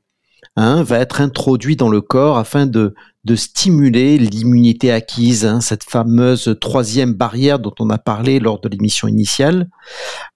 Hein, 0.58 0.84
va 0.84 1.00
être 1.00 1.20
introduit 1.20 1.76
dans 1.76 1.90
le 1.90 2.00
corps 2.00 2.38
afin 2.38 2.66
de, 2.66 2.94
de 3.26 3.36
stimuler 3.36 4.20
l'immunité 4.20 4.92
acquise, 4.92 5.46
hein, 5.46 5.60
cette 5.60 5.84
fameuse 5.84 6.56
troisième 6.62 7.14
barrière 7.14 7.58
dont 7.58 7.74
on 7.80 7.90
a 7.90 7.98
parlé 7.98 8.40
lors 8.40 8.62
de 8.62 8.70
l'émission 8.70 9.08
initiale. 9.08 9.68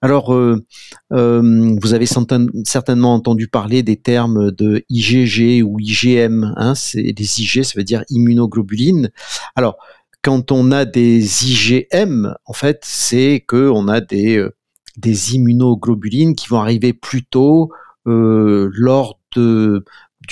Alors, 0.02 0.34
euh, 0.34 0.64
euh, 1.12 1.76
vous 1.80 1.94
avez 1.94 2.06
certainement 2.06 3.14
entendu 3.14 3.46
parler 3.46 3.84
des 3.84 3.96
termes 3.96 4.50
de 4.50 4.84
IgG 4.90 5.62
ou 5.62 5.78
IgM. 5.78 6.52
Hein, 6.56 6.74
c'est 6.74 7.14
les 7.16 7.40
IG, 7.40 7.62
ça 7.62 7.74
veut 7.76 7.84
dire 7.84 8.02
immunoglobulines. 8.10 9.10
Alors, 9.54 9.76
quand 10.22 10.50
on 10.50 10.72
a 10.72 10.84
des 10.84 11.44
IgM, 11.44 12.34
en 12.44 12.52
fait, 12.52 12.80
c'est 12.82 13.44
que 13.46 13.70
on 13.70 13.86
a 13.86 14.00
des 14.00 14.36
euh, 14.36 14.52
des 14.96 15.36
immunoglobulines 15.36 16.34
qui 16.34 16.48
vont 16.48 16.58
arriver 16.58 16.92
plus 16.92 17.24
tôt 17.24 17.70
lors 18.04 19.20
de 19.36 19.84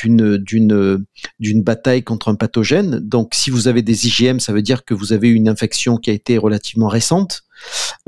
d'une 0.07 1.63
bataille 1.63 2.03
contre 2.03 2.29
un 2.29 2.35
pathogène. 2.35 3.01
Donc, 3.01 3.35
si 3.35 3.51
vous 3.51 3.69
avez 3.69 3.83
des 3.83 4.07
IgM, 4.07 4.41
ça 4.41 4.53
veut 4.53 4.63
dire 4.63 4.85
que 4.85 4.95
vous 4.95 5.13
avez 5.13 5.29
une 5.29 5.49
infection 5.49 5.97
qui 5.97 6.11
a 6.11 6.13
été 6.13 6.39
relativement 6.39 6.89
récente. 6.89 7.43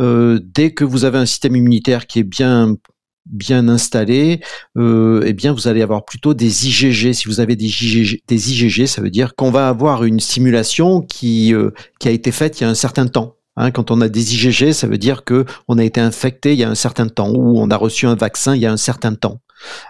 Euh, 0.01 0.41
dès 0.43 0.73
que 0.73 0.85
vous 0.85 1.05
avez 1.05 1.19
un 1.19 1.27
système 1.27 1.57
immunitaire 1.57 2.07
qui 2.07 2.21
est 2.21 2.25
bien 2.25 3.69
installé, 3.69 4.41
euh, 4.77 5.23
eh 5.27 5.33
bien 5.33 5.53
vous 5.53 5.69
allez 5.69 5.83
avoir 5.83 6.05
plutôt 6.05 6.35
des 6.35 6.69
IgG. 6.69 7.13
Si 7.13 7.27
vous 7.27 7.41
avez 7.41 7.57
des 7.57 7.67
IgG, 7.67 8.87
ça 8.87 9.03
veut 9.03 9.11
dire 9.11 9.35
qu'on 9.35 9.51
va 9.51 9.69
avoir 9.69 10.05
une 10.05 10.21
simulation 10.21 11.01
qui 11.03 11.55
euh, 11.55 11.71
qui 11.99 12.09
a 12.09 12.13
été 12.13 12.33
faite 12.33 12.61
il 12.61 12.65
y 12.65 12.67
a 12.67 12.71
un 12.71 12.75
certain 12.75 13.07
temps. 13.07 13.37
Hein, 13.57 13.73
quand 13.73 13.91
on 13.91 14.01
a 14.01 14.09
des 14.09 14.35
IgG, 14.35 14.73
ça 14.73 14.87
veut 14.87 14.99
dire 14.99 15.25
que 15.25 15.45
on 15.69 15.79
a 15.79 15.85
été 15.85 16.01
infecté 16.01 16.53
il 16.53 16.59
y 16.59 16.65
a 16.65 16.71
un 16.71 16.75
certain 16.75 17.09
temps 17.09 17.31
ou 17.31 17.59
on 17.59 17.71
a 17.71 17.77
reçu 17.77 18.07
un 18.07 18.15
vaccin 18.15 18.55
il 18.55 18.63
y 18.63 18.67
a 18.67 18.73
un 18.73 18.77
certain 18.77 19.15
temps. 19.15 19.41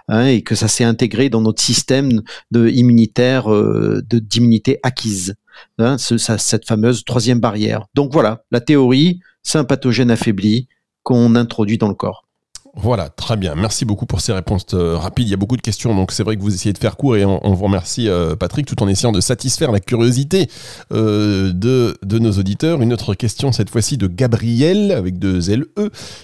Hein, 0.07 0.25
et 0.25 0.41
que 0.41 0.55
ça 0.55 0.67
s'est 0.67 0.83
intégré 0.83 1.29
dans 1.29 1.41
notre 1.41 1.61
système 1.61 2.21
de 2.51 2.67
immunitaire 2.69 3.51
euh, 3.51 4.01
d'immunité 4.09 4.79
acquise, 4.83 5.35
hein, 5.77 5.97
cette 5.97 6.67
fameuse 6.67 7.03
troisième 7.05 7.39
barrière. 7.39 7.87
Donc 7.95 8.11
voilà, 8.11 8.43
la 8.51 8.61
théorie, 8.61 9.19
c'est 9.43 9.57
un 9.57 9.63
pathogène 9.63 10.11
affaibli 10.11 10.67
qu'on 11.03 11.35
introduit 11.35 11.77
dans 11.77 11.87
le 11.87 11.95
corps. 11.95 12.25
Voilà, 12.73 13.09
très 13.09 13.35
bien. 13.35 13.53
Merci 13.53 13.83
beaucoup 13.83 14.05
pour 14.05 14.21
ces 14.21 14.31
réponses 14.31 14.65
euh, 14.73 14.95
rapides. 14.95 15.27
Il 15.27 15.31
y 15.31 15.33
a 15.33 15.37
beaucoup 15.37 15.57
de 15.57 15.61
questions, 15.61 15.93
donc 15.93 16.13
c'est 16.13 16.23
vrai 16.23 16.37
que 16.37 16.41
vous 16.41 16.53
essayez 16.53 16.71
de 16.71 16.77
faire 16.77 16.95
court 16.95 17.17
et 17.17 17.25
on, 17.25 17.53
vous 17.53 17.65
remercie, 17.65 18.07
euh, 18.07 18.37
Patrick, 18.37 18.65
tout 18.65 18.81
en 18.81 18.87
essayant 18.87 19.11
de 19.11 19.19
satisfaire 19.19 19.73
la 19.73 19.81
curiosité 19.81 20.47
de, 20.89 21.51
de, 21.51 22.19
nos 22.19 22.31
auditeurs. 22.31 22.81
Une 22.81 22.93
autre 22.93 23.13
question, 23.13 23.51
cette 23.51 23.69
fois-ci 23.69 23.97
de 23.97 24.07
Gabriel, 24.07 24.93
avec 24.93 25.19
deux 25.19 25.53
LE. 25.53 25.69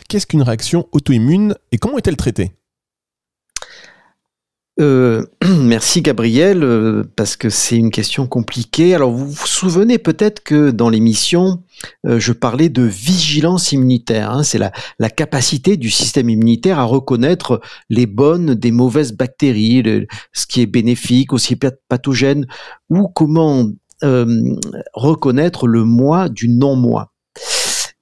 Qu'est-ce 0.07 0.25
qu'une 0.25 0.41
réaction 0.41 0.87
auto-immune 0.93 1.53
et 1.73 1.77
comment 1.77 1.97
est-elle 1.97 2.17
traitée? 2.17 2.53
Euh, 4.79 5.25
merci 5.59 6.01
Gabriel, 6.01 6.63
euh, 6.63 7.03
parce 7.15 7.35
que 7.35 7.49
c'est 7.49 7.77
une 7.77 7.89
question 7.89 8.27
compliquée. 8.27 8.93
Alors 8.93 9.11
vous 9.11 9.27
vous 9.27 9.47
souvenez 9.47 9.97
peut-être 9.97 10.43
que 10.43 10.69
dans 10.71 10.89
l'émission, 10.89 11.63
euh, 12.05 12.19
je 12.19 12.31
parlais 12.31 12.69
de 12.69 12.83
vigilance 12.83 13.71
immunitaire. 13.71 14.31
Hein. 14.31 14.43
c'est 14.43 14.59
la, 14.59 14.71
capacité 15.09 15.77
du 15.77 15.89
système 15.89 16.29
immunitaire 16.29 16.79
à 16.79 16.83
reconnaître 16.83 17.59
les 17.89 18.05
bonnes 18.05 18.53
des 18.53 18.71
mauvaises 18.71 19.13
bactéries, 19.13 19.83
ce 20.31 20.45
qui 20.45 20.61
est 20.61 20.67
bénéfique, 20.67 21.33
aussi 21.33 21.57
pathogène, 21.89 22.45
ou 22.89 23.07
comment 23.07 23.65
reconnaître 24.93 25.65
le 25.65 25.83
moi 25.83 26.29
du 26.29 26.49
non-moi 26.49 27.11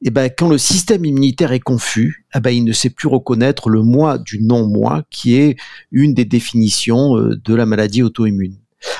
eh 0.07 0.11
ben, 0.11 0.29
quand 0.29 0.47
le 0.47 0.59
système 0.59 1.03
immunitaire 1.03 1.51
est 1.51 1.59
confus, 1.59 2.27
eh 2.35 2.39
ben, 2.39 2.51
il 2.51 2.63
ne 2.63 2.73
sait 2.73 2.91
plus 2.91 3.07
reconnaître 3.07 3.69
le 3.69 3.81
moi 3.81 4.19
du 4.19 4.39
non-moi, 4.39 5.03
qui 5.09 5.35
est 5.35 5.57
une 5.91 6.13
des 6.13 6.25
définitions 6.25 7.17
euh, 7.17 7.41
de 7.43 7.55
la 7.55 7.65
maladie 7.65 8.03
auto-immune. 8.03 8.55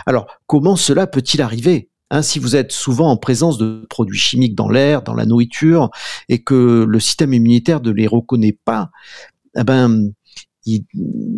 Alors, 0.07 0.25
comment 0.47 0.75
cela 0.75 1.05
peut-il 1.05 1.43
arriver 1.43 1.89
hein, 2.09 2.23
si 2.23 2.39
vous 2.39 2.55
êtes 2.55 2.71
souvent 2.71 3.11
en 3.11 3.17
présence 3.17 3.59
de 3.59 3.85
produits 3.87 4.17
chimiques 4.17 4.55
dans 4.55 4.67
l'air, 4.67 5.03
dans 5.03 5.13
la 5.13 5.27
nourriture, 5.27 5.91
et 6.27 6.41
que 6.41 6.85
le 6.89 6.99
système 6.99 7.35
immunitaire 7.35 7.81
ne 7.81 7.91
les 7.91 8.07
reconnaît 8.07 8.57
pas, 8.65 8.89
eh 9.55 9.63
ben, 9.63 10.11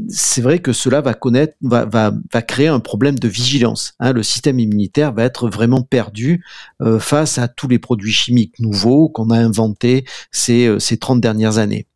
c'est 0.09 0.41
vrai 0.41 0.59
que 0.59 0.71
cela 0.71 1.01
va 1.01 1.13
connaître, 1.13 1.55
va, 1.61 2.11
créer 2.47 2.67
un 2.67 2.79
problème 2.79 3.19
de 3.19 3.27
vigilance. 3.27 3.93
Hein. 3.99 4.13
Le 4.13 4.23
système 4.23 4.59
immunitaire 4.59 5.13
va 5.13 5.23
être 5.23 5.49
vraiment 5.49 5.81
perdu 5.81 6.45
euh, 6.81 6.99
face 6.99 7.37
à 7.37 7.47
tous 7.47 7.67
les 7.67 7.79
produits 7.79 8.13
chimiques 8.13 8.59
nouveaux 8.59 9.09
qu'on 9.09 9.29
a 9.29 9.37
inventés 9.37 10.05
ces, 10.31 10.67
euh, 10.67 10.79
ces 10.79 10.97
30 10.97 11.19
dernières 11.19 11.57
années. 11.57 11.87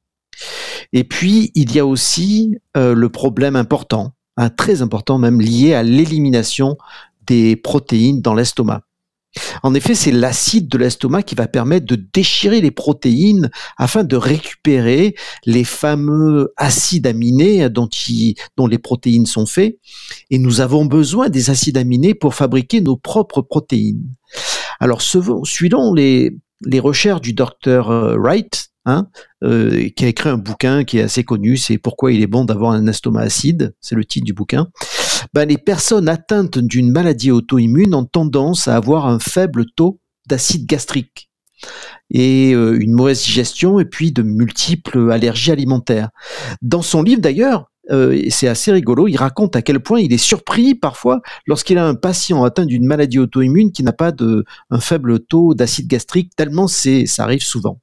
Et 0.93 1.03
puis, 1.03 1.51
il 1.55 1.73
y 1.73 1.79
a 1.79 1.85
aussi 1.85 2.57
euh, 2.75 2.93
le 2.93 3.09
problème 3.09 3.55
important, 3.55 4.13
hein, 4.37 4.49
très 4.49 4.81
important 4.81 5.17
même, 5.17 5.39
lié 5.39 5.73
à 5.73 5.83
l'élimination 5.83 6.77
des 7.27 7.55
protéines 7.55 8.21
dans 8.21 8.33
l'estomac. 8.33 8.81
En 9.63 9.73
effet, 9.73 9.95
c'est 9.95 10.11
l'acide 10.11 10.67
de 10.67 10.77
l'estomac 10.77 11.23
qui 11.23 11.35
va 11.35 11.47
permettre 11.47 11.85
de 11.85 11.95
déchirer 11.95 12.61
les 12.61 12.71
protéines 12.71 13.49
afin 13.77 14.03
de 14.03 14.15
récupérer 14.15 15.15
les 15.45 15.63
fameux 15.63 16.53
acides 16.57 17.07
aminés 17.07 17.69
dont, 17.69 17.89
dont 18.57 18.67
les 18.67 18.77
protéines 18.77 19.25
sont 19.25 19.45
faits. 19.45 19.77
Et 20.29 20.37
nous 20.37 20.61
avons 20.61 20.85
besoin 20.85 21.29
des 21.29 21.49
acides 21.49 21.77
aminés 21.77 22.13
pour 22.13 22.35
fabriquer 22.35 22.81
nos 22.81 22.97
propres 22.97 23.41
protéines. 23.41 24.15
Alors, 24.79 25.01
les, 25.93 26.35
les 26.65 26.79
recherches 26.79 27.21
du 27.21 27.33
docteur 27.33 27.91
euh, 27.91 28.17
Wright, 28.17 28.71
Hein, 28.85 29.09
euh, 29.43 29.89
qui 29.95 30.05
a 30.05 30.07
écrit 30.07 30.29
un 30.29 30.39
bouquin 30.39 30.83
qui 30.83 30.97
est 30.97 31.03
assez 31.03 31.23
connu, 31.23 31.55
c'est 31.55 31.77
Pourquoi 31.77 32.13
il 32.13 32.23
est 32.23 32.27
bon 32.27 32.45
d'avoir 32.45 32.71
un 32.71 32.87
estomac 32.87 33.21
acide, 33.21 33.75
c'est 33.79 33.93
le 33.93 34.03
titre 34.03 34.25
du 34.25 34.33
bouquin. 34.33 34.69
Ben, 35.33 35.47
les 35.47 35.57
personnes 35.57 36.09
atteintes 36.09 36.57
d'une 36.57 36.91
maladie 36.91 37.31
auto-immune 37.31 37.95
ont 37.95 38.03
tendance 38.03 38.67
à 38.67 38.75
avoir 38.75 39.05
un 39.05 39.19
faible 39.19 39.65
taux 39.65 39.99
d'acide 40.27 40.65
gastrique 40.65 41.29
et 42.09 42.53
euh, 42.53 42.77
une 42.79 42.91
mauvaise 42.91 43.23
digestion 43.23 43.79
et 43.79 43.85
puis 43.85 44.11
de 44.11 44.23
multiples 44.23 45.09
allergies 45.09 45.51
alimentaires. 45.51 46.09
Dans 46.61 46.81
son 46.81 47.01
livre 47.01 47.21
d'ailleurs, 47.21 47.71
euh, 47.91 48.21
c'est 48.29 48.49
assez 48.49 48.73
rigolo, 48.73 49.07
il 49.07 49.15
raconte 49.15 49.55
à 49.55 49.61
quel 49.61 49.79
point 49.79 50.01
il 50.01 50.11
est 50.11 50.17
surpris 50.17 50.75
parfois 50.75 51.21
lorsqu'il 51.47 51.77
a 51.77 51.87
un 51.87 51.95
patient 51.95 52.43
atteint 52.43 52.65
d'une 52.65 52.85
maladie 52.85 53.19
auto-immune 53.19 53.71
qui 53.71 53.83
n'a 53.83 53.93
pas 53.93 54.11
de, 54.11 54.43
un 54.69 54.79
faible 54.81 55.19
taux 55.19 55.53
d'acide 55.53 55.87
gastrique, 55.87 56.35
tellement 56.35 56.67
c'est, 56.67 57.05
ça 57.05 57.23
arrive 57.23 57.43
souvent. 57.43 57.79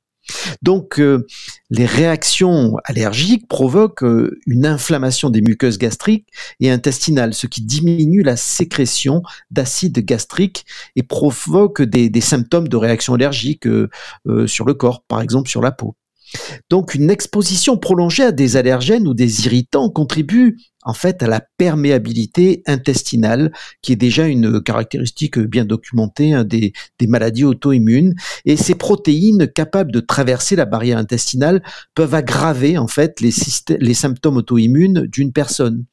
Donc, 0.62 1.00
euh, 1.00 1.26
les 1.70 1.86
réactions 1.86 2.76
allergiques 2.84 3.48
provoquent 3.48 4.04
euh, 4.04 4.38
une 4.46 4.66
inflammation 4.66 5.30
des 5.30 5.40
muqueuses 5.40 5.78
gastriques 5.78 6.28
et 6.60 6.70
intestinales, 6.70 7.34
ce 7.34 7.46
qui 7.46 7.62
diminue 7.62 8.22
la 8.22 8.36
sécrétion 8.36 9.22
d'acide 9.50 9.98
gastrique 10.04 10.66
et 10.96 11.02
provoque 11.02 11.82
des, 11.82 12.20
symptômes 12.20 12.68
de 12.68 12.76
réaction 12.76 13.14
allergique 13.14 13.66
euh, 13.66 13.88
sur 14.46 14.64
le 14.64 14.74
corps, 14.74 15.02
par 15.02 15.20
exemple 15.20 15.48
sur 15.48 15.62
la 15.62 15.70
peau. 15.70 15.94
Donc 16.70 16.94
une 16.94 17.10
exposition 17.10 17.76
prolongée 17.76 18.24
à 18.24 18.32
des 18.32 18.56
allergènes 18.56 19.08
ou 19.08 19.14
des 19.14 19.46
irritants 19.46 19.90
contribue 19.90 20.56
en 20.88 20.94
fait 20.94 21.22
à 21.22 21.26
la 21.26 21.40
perméabilité 21.58 22.62
intestinale, 22.66 23.52
qui 23.82 23.92
est 23.92 23.96
déjà 23.96 24.26
une 24.26 24.62
caractéristique 24.62 25.38
bien 25.38 25.66
documentée 25.66 26.32
hein, 26.32 26.44
des, 26.44 26.72
maladies 27.02 27.44
auto-immunes. 27.44 28.14
Et 28.46 28.56
ces 28.56 28.74
protéines 28.74 29.48
capables 29.48 29.92
de 29.92 30.00
traverser 30.00 30.56
la 30.56 30.64
barrière 30.64 30.96
intestinale 30.96 31.62
peuvent 31.94 32.14
aggraver 32.14 32.78
en 32.78 32.86
fait 32.86 33.20
les, 33.20 33.34
les 33.78 33.94
symptômes 33.94 34.38
auto-immunes 34.38 35.06
d'une 35.06 35.32
personne. 35.32 35.84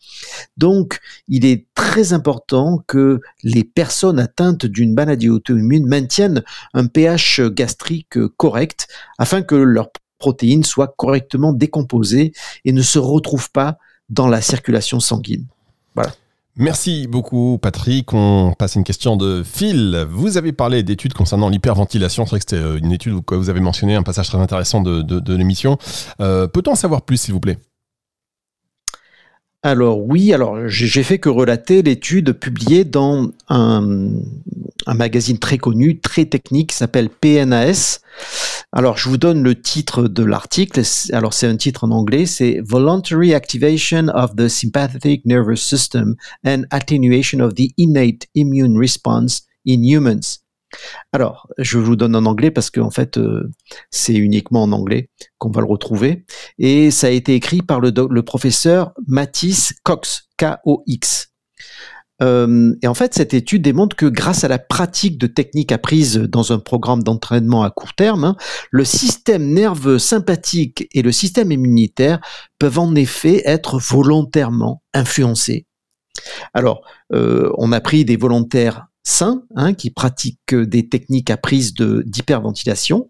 Donc 0.56 1.00
il 1.27 1.46
est 1.46 1.68
très 1.75 2.13
important 2.13 2.82
que 2.88 3.20
les 3.44 3.65
personnes 3.65 4.20
atteintes 4.20 4.65
d'une 4.65 4.94
maladie 4.94 5.30
auto-immune 5.30 5.88
maintiennent 5.88 6.44
un 6.74 6.88
pH 6.88 7.42
gastrique 7.51 8.18
correct 8.38 8.88
afin 9.18 9.42
que 9.42 9.56
leur 9.56 9.89
protéines 10.25 10.63
soient 10.63 10.91
correctement 10.98 11.53
décomposées 11.53 12.34
et 12.65 12.72
ne 12.72 12.82
se 12.82 12.98
retrouvent 12.98 13.51
pas 13.51 13.77
dans 14.10 14.27
la 14.27 14.41
circulation 14.41 15.00
sanguine. 15.00 15.46
Voilà. 15.94 16.12
Merci 16.58 17.05
beaucoup 17.05 17.60
Patrick. 17.62 18.12
On 18.13 18.53
passe 18.58 18.75
à 18.75 18.79
une 18.79 18.86
question 18.86 19.17
de 19.17 19.44
Phil. 19.44 20.08
Vous 20.10 20.38
avez 20.38 20.51
parlé 20.51 20.82
d'études 20.82 21.13
concernant 21.13 21.50
l'hyperventilation. 21.50 22.25
C'est 22.25 22.29
vrai 22.32 22.39
que 22.39 22.46
c'était 22.50 22.63
euh, 22.63 22.79
une 22.79 22.91
étude 22.91 23.13
où 23.13 23.24
vous 23.29 23.50
avez 23.50 23.60
mentionné 23.60 23.94
un 23.94 24.01
passage 24.01 24.29
très 24.29 24.39
intéressant 24.39 24.82
de, 24.82 25.36
l'émission. 25.36 25.77
Euh, 26.22 26.48
peut-on 26.48 26.72
en 26.72 26.75
savoir 26.75 27.03
plus 27.03 27.17
s'il 27.17 27.34
vous 27.36 27.39
plaît? 27.39 27.60
Alors 29.62 30.00
oui, 30.00 30.34
alors 30.34 30.67
j'ai 30.67 31.03
fait 31.03 31.20
que 31.20 31.29
relater 31.29 31.84
l'étude 31.84 32.34
publiée 32.34 32.84
dans 32.84 33.32
un, 33.50 34.10
magazine 34.88 35.39
très 35.39 35.58
connu, 35.58 36.00
très 36.00 36.25
technique, 36.25 36.72
qui 36.72 36.75
s'appelle 36.75 37.10
PNAS. 37.10 38.00
Alors 38.72 38.98
je 38.98 39.10
vous 39.10 39.17
donne 39.17 39.44
le 39.44 39.60
titre 39.60 40.08
de 40.08 40.24
l'article. 40.24 40.82
Alors 41.13 41.34
c'est 41.34 41.48
un 41.48 41.58
titre 41.58 41.84
en 41.86 41.91
anglais, 41.91 42.25
c'est 42.25 42.60
Voluntary 42.63 43.34
Activation 43.34 44.08
of 44.13 44.36
the 44.36 44.48
Sympathetic 44.48 45.25
Nervous 45.25 45.58
System 45.58 46.15
and 46.46 46.63
Attenuation 46.72 47.39
of 47.39 47.55
the 47.55 47.72
Innate 47.77 48.27
Immune 48.36 48.77
Response 48.77 49.44
in 49.67 49.84
Humans. 49.84 50.46
Alors, 51.13 51.48
je 51.58 51.77
vous 51.77 51.96
donne 51.96 52.15
en 52.15 52.25
anglais 52.25 52.51
parce 52.51 52.70
qu'en 52.70 52.89
fait, 52.89 53.17
euh, 53.17 53.50
c'est 53.91 54.15
uniquement 54.15 54.63
en 54.63 54.72
anglais 54.72 55.10
qu'on 55.38 55.51
va 55.51 55.62
le 55.62 55.67
retrouver. 55.67 56.25
Et 56.58 56.91
ça 56.91 57.08
a 57.08 57.12
été 57.12 57.36
écrit 57.36 57.62
par 57.62 57.79
le, 57.79 58.22
professeur 58.24 58.94
Matisse 59.08 59.74
Cox, 59.84 60.29
K-O-X. 60.38 61.35
Euh, 62.22 62.74
et 62.81 62.88
en 62.88 62.93
fait, 62.93 63.13
cette 63.13 63.34
étude 63.34 63.62
démontre 63.62 63.95
que 63.95 64.05
grâce 64.05 64.43
à 64.43 64.48
la 64.48 64.60
pratique 64.60 65.17
de 65.17 65.27
techniques 65.27 65.72
apprises 65.72 66.17
dans 66.17 66.53
un 66.53 66.60
programme 66.60 67.03
d'entraînement 67.03 67.63
à 67.63 67.69
court 67.69 67.93
terme, 67.93 68.24
hein, 68.24 68.36
le 68.72 68.86
système 68.86 69.53
nerveux 69.53 70.00
sympathique 70.00 70.88
et 70.93 71.01
le 71.01 71.12
système 71.12 71.51
immunitaire 71.51 72.19
peuvent 72.60 72.79
en 72.79 72.95
effet 72.95 73.41
être 73.45 73.79
volontairement 73.79 74.81
influencés. 74.93 75.67
Alors, 76.53 76.81
euh, 77.13 77.51
on 77.57 77.72
a 77.72 77.81
pris 77.81 78.05
des 78.05 78.15
volontaires 78.15 78.88
sains 79.05 79.43
hein, 79.55 79.74
qui 79.74 79.91
pratiquent 79.91 80.55
des 80.55 80.89
techniques 80.89 81.29
apprises 81.29 81.74
d'hyperventilation 81.74 83.07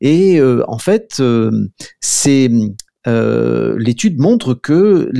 et 0.00 0.40
euh, 0.40 0.64
en 0.66 0.78
fait 0.78 1.18
euh, 1.20 1.68
ces 2.00 2.50
euh, 3.06 3.76
l'étude 3.78 4.18
montre 4.18 4.54
que 4.54 5.10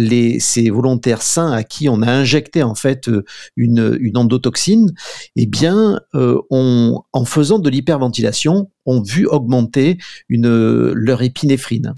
ces 0.40 0.70
volontaires 0.70 1.22
sains 1.22 1.52
à 1.52 1.62
qui 1.62 1.88
on 1.88 2.02
a 2.02 2.10
injecté 2.10 2.62
en 2.62 2.74
fait 2.74 3.10
une, 3.56 3.96
une 4.00 4.16
endotoxine, 4.16 4.92
eh 5.36 5.46
bien, 5.46 6.00
euh, 6.14 6.40
en 6.50 7.24
faisant 7.24 7.58
de 7.58 7.70
l'hyperventilation, 7.70 8.70
ont 8.86 9.02
vu 9.02 9.26
augmenter 9.26 9.98
leur 10.28 11.22
épinéphrine. 11.22 11.94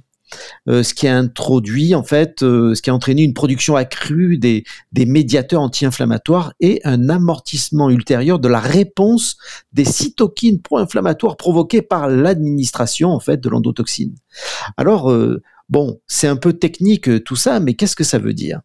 Euh, 0.69 0.83
ce 0.83 0.95
qui 0.95 1.09
a 1.09 1.17
introduit 1.17 1.95
en 1.95 2.03
fait, 2.03 2.43
euh, 2.43 2.75
ce 2.75 2.83
qui 2.83 2.91
a 2.91 2.95
entraîné 2.95 3.23
une 3.23 3.35
production 3.35 3.77
accrue 3.77 4.37
des, 4.37 4.65
médiateurs 4.95 5.63
anti-inflammatoires 5.63 6.53
et 6.61 6.81
un 6.85 7.09
amortissement 7.09 7.89
ultérieur 7.89 8.39
de 8.39 8.49
la 8.49 8.61
réponse 8.61 9.37
des 9.73 9.85
cytokines 9.85 10.61
pro-inflammatoires 10.61 11.37
provoquées 11.37 11.83
par 11.83 12.09
l'administration 12.09 13.11
en 13.11 13.21
fait 13.21 13.41
de 13.41 13.49
l'endotoxine. 13.49 14.15
Alors 14.77 15.11
euh, 15.11 15.43
bon, 15.69 16.01
c'est 16.07 16.29
un 16.29 16.37
peu 16.37 16.53
technique 16.53 17.25
tout 17.25 17.37
ça, 17.37 17.61
mais 17.61 17.75
qu'est-ce 17.75 17.97
que 17.97 18.05
ça 18.05 18.19
veut 18.19 18.35
dire? 18.35 18.61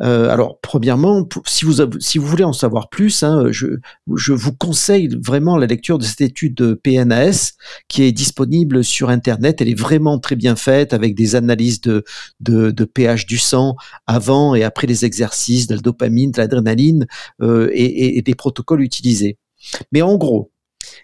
Euh, 0.00 0.28
alors, 0.30 0.58
premièrement, 0.60 1.28
si 1.46 1.64
vous, 1.64 1.74
si 2.00 2.18
vous 2.18 2.26
voulez 2.26 2.44
en 2.44 2.52
savoir 2.52 2.88
plus, 2.88 3.22
hein, 3.22 3.46
je, 3.50 3.66
je, 4.16 4.32
vous 4.32 4.52
conseille 4.52 5.08
vraiment 5.22 5.56
la 5.56 5.66
lecture 5.66 5.98
de 5.98 6.04
cette 6.04 6.22
étude 6.22 6.54
de 6.54 6.74
PNAS 6.74 7.52
qui 7.88 8.02
est 8.02 8.12
disponible 8.12 8.82
sur 8.82 9.10
Internet. 9.10 9.60
Elle 9.60 9.68
est 9.68 9.78
vraiment 9.78 10.18
très 10.18 10.36
bien 10.36 10.56
faite 10.56 10.94
avec 10.94 11.14
des 11.14 11.34
analyses 11.34 11.80
de, 11.80 12.04
de, 12.40 12.70
de 12.70 12.84
pH 12.84 13.26
du 13.26 13.38
sang 13.38 13.76
avant 14.06 14.54
et 14.54 14.64
après 14.64 14.86
les 14.86 15.04
exercices, 15.04 15.66
de 15.66 15.74
la 15.74 15.80
dopamine, 15.80 16.30
de 16.30 16.38
l'adrénaline 16.38 17.06
euh, 17.42 17.70
et, 17.72 18.18
et 18.18 18.22
des 18.22 18.34
protocoles 18.34 18.82
utilisés. 18.82 19.38
Mais 19.92 20.02
en 20.02 20.16
gros, 20.16 20.50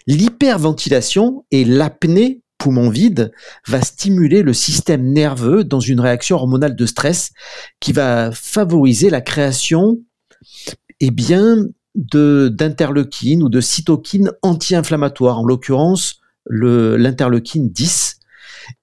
l'hyperventilation 0.07 1.45
et 1.51 1.65
l'apnée 1.65 2.43
poumon 2.59 2.91
vide 2.91 3.33
va 3.67 3.81
stimuler 3.81 4.43
le 4.43 4.53
système 4.53 5.13
nerveux 5.13 5.65
dans 5.65 5.81
une 5.81 6.01
réaction 6.01 6.37
hormonale 6.37 6.77
de 6.77 6.87
stress 6.87 7.31
qui 7.81 7.93
va 7.93 8.31
favoriser 8.33 9.11
la 9.11 9.21
création 9.21 10.01
eh 11.01 11.11
bien, 11.11 11.67
de, 11.95 12.49
d'interleukines 12.53 13.43
ou 13.43 13.49
de 13.49 13.61
cytokines 13.61 14.33
anti-inflammatoires, 14.43 15.39
en 15.39 15.45
l'occurrence 15.45 16.21
l'interleukine 16.51 17.71
10. 17.71 18.17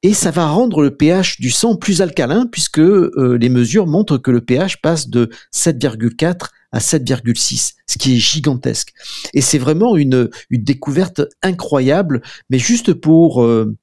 Et 0.04 0.14
ça 0.14 0.32
va 0.32 0.48
rendre 0.48 0.82
le 0.82 0.96
pH 0.96 1.40
du 1.40 1.52
sang 1.52 1.76
plus 1.76 2.02
alcalin 2.02 2.48
puisque 2.52 2.80
euh, 2.80 3.38
les 3.40 3.50
mesures 3.50 3.88
montrent 3.88 4.18
que 4.18 4.32
le 4.32 4.42
pH 4.42 4.82
passe 4.82 5.10
de 5.10 5.30
7,4 5.54 6.50
à 6.76 6.80
7,6, 6.80 7.76
ce 7.88 7.98
qui 7.98 8.16
est 8.16 8.20
gigantesque. 8.20 8.94
Et 9.34 9.40
c'est 9.40 9.58
vraiment 9.58 9.96
une, 9.96 10.30
découverte 10.52 11.22
incroyable, 11.42 12.22
mais 12.50 12.60
juste 12.60 12.94
pour 12.94 13.42
euh, 13.42 13.74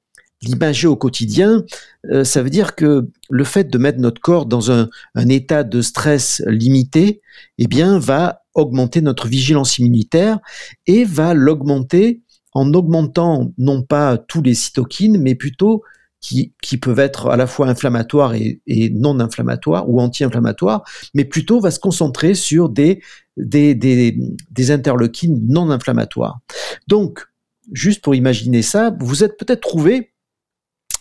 l'imager 0.43 0.87
au 0.87 0.95
quotidien, 0.95 1.63
euh, 2.11 2.23
ça 2.23 2.43
veut 2.43 2.51
dire 2.51 2.75
que 2.75 3.09
le 3.31 3.43
fait 3.43 3.63
de 3.63 3.77
mettre 3.79 3.97
notre 3.97 4.21
corps 4.21 4.45
dans 4.45 4.71
un, 4.71 4.89
un 5.15 5.27
état 5.27 5.63
de 5.63 5.81
stress 5.81 6.43
limité, 6.45 7.21
eh 7.57 7.65
bien, 7.65 7.97
va 7.97 8.43
augmenter 8.53 9.01
notre 9.01 9.27
vigilance 9.27 9.79
immunitaire 9.79 10.37
et 10.85 11.03
va 11.03 11.33
l'augmenter 11.33 12.21
en 12.51 12.75
augmentant 12.75 13.51
non 13.57 13.81
pas 13.81 14.19
tous 14.19 14.43
les 14.43 14.53
cytokines, 14.53 15.19
mais 15.19 15.33
plutôt 15.33 15.81
qui, 16.23 16.77
peuvent 16.77 16.99
être 16.99 17.27
à 17.27 17.37
la 17.37 17.47
fois 17.47 17.67
inflammatoires 17.67 18.33
et, 18.33 18.61
non 18.93 19.19
inflammatoires 19.19 19.89
ou 19.89 19.99
anti-inflammatoires, 19.99 20.83
mais 21.13 21.25
plutôt 21.25 21.59
va 21.59 21.69
se 21.69 21.79
concentrer 21.79 22.33
sur 22.33 22.69
des, 22.69 23.01
des 23.35 24.71
interleukines 24.71 25.39
non 25.47 25.69
inflammatoires. 25.69 26.39
Donc, 26.87 27.25
juste 27.73 28.01
pour 28.01 28.15
imaginer 28.15 28.61
ça, 28.61 28.95
vous 28.99 29.23
êtes 29.23 29.37
peut-être 29.37 29.61
trouvé 29.61 30.12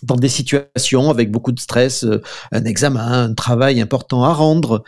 dans 0.03 0.17
des 0.17 0.29
situations 0.29 1.11
avec 1.11 1.31
beaucoup 1.31 1.53
de 1.53 1.61
stress, 1.61 2.05
euh, 2.05 2.21
un 2.51 2.65
examen, 2.65 3.25
un 3.25 3.35
travail 3.35 3.81
important 3.81 4.25
à 4.25 4.33
rendre. 4.33 4.85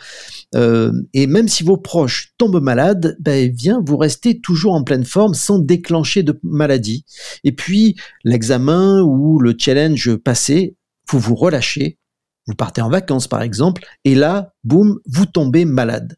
Euh, 0.55 0.91
et 1.13 1.27
même 1.27 1.47
si 1.47 1.63
vos 1.63 1.77
proches 1.77 2.33
tombent 2.37 2.61
malades, 2.61 3.15
ben, 3.19 3.51
bien, 3.51 3.81
vous 3.85 3.97
restez 3.97 4.39
toujours 4.39 4.73
en 4.73 4.83
pleine 4.83 5.05
forme 5.05 5.33
sans 5.33 5.59
déclencher 5.59 6.23
de 6.23 6.39
maladie. 6.43 7.05
Et 7.43 7.51
puis, 7.51 7.95
l'examen 8.23 9.01
ou 9.01 9.39
le 9.39 9.55
challenge 9.57 10.15
passé, 10.17 10.75
vous 11.09 11.19
vous 11.19 11.35
relâchez, 11.35 11.97
vous 12.47 12.55
partez 12.55 12.81
en 12.81 12.89
vacances 12.89 13.27
par 13.27 13.41
exemple, 13.41 13.85
et 14.03 14.15
là, 14.15 14.53
boum, 14.63 14.99
vous 15.05 15.25
tombez 15.25 15.65
malade. 15.65 16.17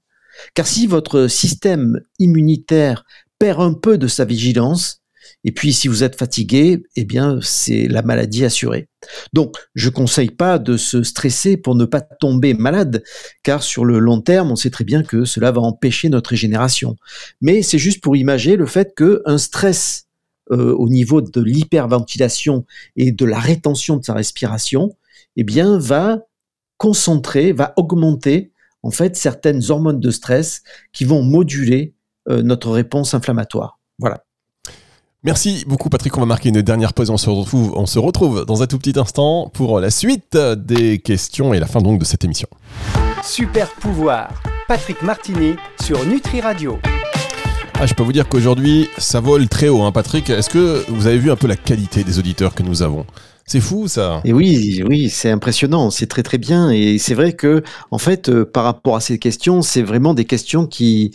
Car 0.53 0.67
si 0.67 0.87
votre 0.87 1.27
système 1.27 1.99
immunitaire 2.19 3.05
perd 3.39 3.61
un 3.61 3.73
peu 3.73 3.97
de 3.97 4.07
sa 4.07 4.25
vigilance, 4.25 5.01
et 5.43 5.51
puis, 5.51 5.71
si 5.71 5.87
vous 5.87 6.03
êtes 6.03 6.17
fatigué, 6.17 6.83
eh 6.95 7.05
bien, 7.05 7.39
c'est 7.41 7.87
la 7.87 8.01
maladie 8.01 8.43
assurée. 8.43 8.89
Donc, 9.33 9.55
je 9.75 9.89
conseille 9.89 10.31
pas 10.31 10.59
de 10.59 10.77
se 10.77 11.03
stresser 11.03 11.57
pour 11.57 11.75
ne 11.75 11.85
pas 11.85 12.01
tomber 12.01 12.53
malade, 12.53 13.03
car 13.43 13.63
sur 13.63 13.85
le 13.85 13.99
long 13.99 14.19
terme, 14.19 14.51
on 14.51 14.55
sait 14.55 14.71
très 14.71 14.83
bien 14.83 15.03
que 15.03 15.25
cela 15.25 15.51
va 15.51 15.61
empêcher 15.61 16.09
notre 16.09 16.31
régénération. 16.31 16.97
Mais 17.39 17.61
c'est 17.61 17.77
juste 17.77 18.01
pour 18.01 18.17
imager 18.17 18.55
le 18.55 18.65
fait 18.65 18.93
qu'un 18.95 19.37
stress 19.37 20.07
euh, 20.51 20.73
au 20.73 20.89
niveau 20.89 21.21
de 21.21 21.41
l'hyperventilation 21.41 22.65
et 22.95 23.11
de 23.11 23.25
la 23.25 23.39
rétention 23.39 23.97
de 23.97 24.03
sa 24.03 24.13
respiration, 24.13 24.97
eh 25.35 25.43
bien, 25.43 25.77
va 25.77 26.23
concentrer, 26.77 27.53
va 27.53 27.73
augmenter 27.77 28.51
en 28.83 28.91
fait 28.91 29.15
certaines 29.15 29.61
hormones 29.69 29.99
de 29.99 30.11
stress 30.11 30.63
qui 30.93 31.05
vont 31.05 31.21
moduler 31.21 31.93
euh, 32.29 32.41
notre 32.41 32.71
réponse 32.71 33.13
inflammatoire. 33.13 33.76
Merci 35.27 35.65
beaucoup 35.67 35.89
Patrick, 35.89 36.15
on 36.15 36.21
va 36.21 36.25
marquer 36.25 36.47
une 36.47 36.61
dernière 36.61 36.93
pause, 36.93 37.09
on 37.09 37.17
se 37.17 37.29
retrouve, 37.29 37.73
on 37.75 37.85
se 37.85 37.99
retrouve 37.99 38.45
dans 38.45 38.63
un 38.63 38.65
tout 38.65 38.77
petit 38.77 38.97
instant 38.97 39.51
pour 39.53 39.81
la 39.81 39.89
suite 39.89 40.37
des 40.37 40.99
questions 40.99 41.53
et 41.53 41.59
la 41.59 41.67
fin 41.67 41.81
donc 41.81 41.99
de 41.99 42.05
cette 42.05 42.23
émission. 42.23 42.47
Super 43.25 43.69
pouvoir, 43.71 44.29
Patrick 44.69 45.01
Martini 45.01 45.55
sur 45.83 46.05
Nutri 46.05 46.39
Radio. 46.39 46.79
Ah, 47.73 47.85
je 47.85 47.93
peux 47.93 48.03
vous 48.03 48.13
dire 48.13 48.29
qu'aujourd'hui, 48.29 48.87
ça 48.97 49.19
vole 49.19 49.49
très 49.49 49.67
haut, 49.67 49.81
hein, 49.81 49.91
Patrick. 49.91 50.29
Est-ce 50.29 50.49
que 50.49 50.85
vous 50.87 51.07
avez 51.07 51.17
vu 51.17 51.29
un 51.29 51.35
peu 51.35 51.47
la 51.47 51.57
qualité 51.57 52.05
des 52.05 52.19
auditeurs 52.19 52.55
que 52.55 52.63
nous 52.63 52.81
avons? 52.81 53.05
C'est 53.45 53.59
fou 53.59 53.89
ça. 53.89 54.21
Et 54.23 54.31
oui, 54.31 54.81
oui, 54.87 55.09
c'est 55.09 55.29
impressionnant, 55.29 55.89
c'est 55.89 56.07
très 56.07 56.23
très 56.23 56.37
bien. 56.37 56.69
Et 56.69 56.99
c'est 56.99 57.15
vrai 57.15 57.33
que, 57.33 57.63
en 57.91 57.97
fait, 57.97 58.29
euh, 58.29 58.45
par 58.45 58.63
rapport 58.63 58.95
à 58.95 59.01
ces 59.01 59.19
questions, 59.19 59.61
c'est 59.61 59.83
vraiment 59.83 60.13
des 60.13 60.25
questions 60.25 60.65
qui, 60.67 61.11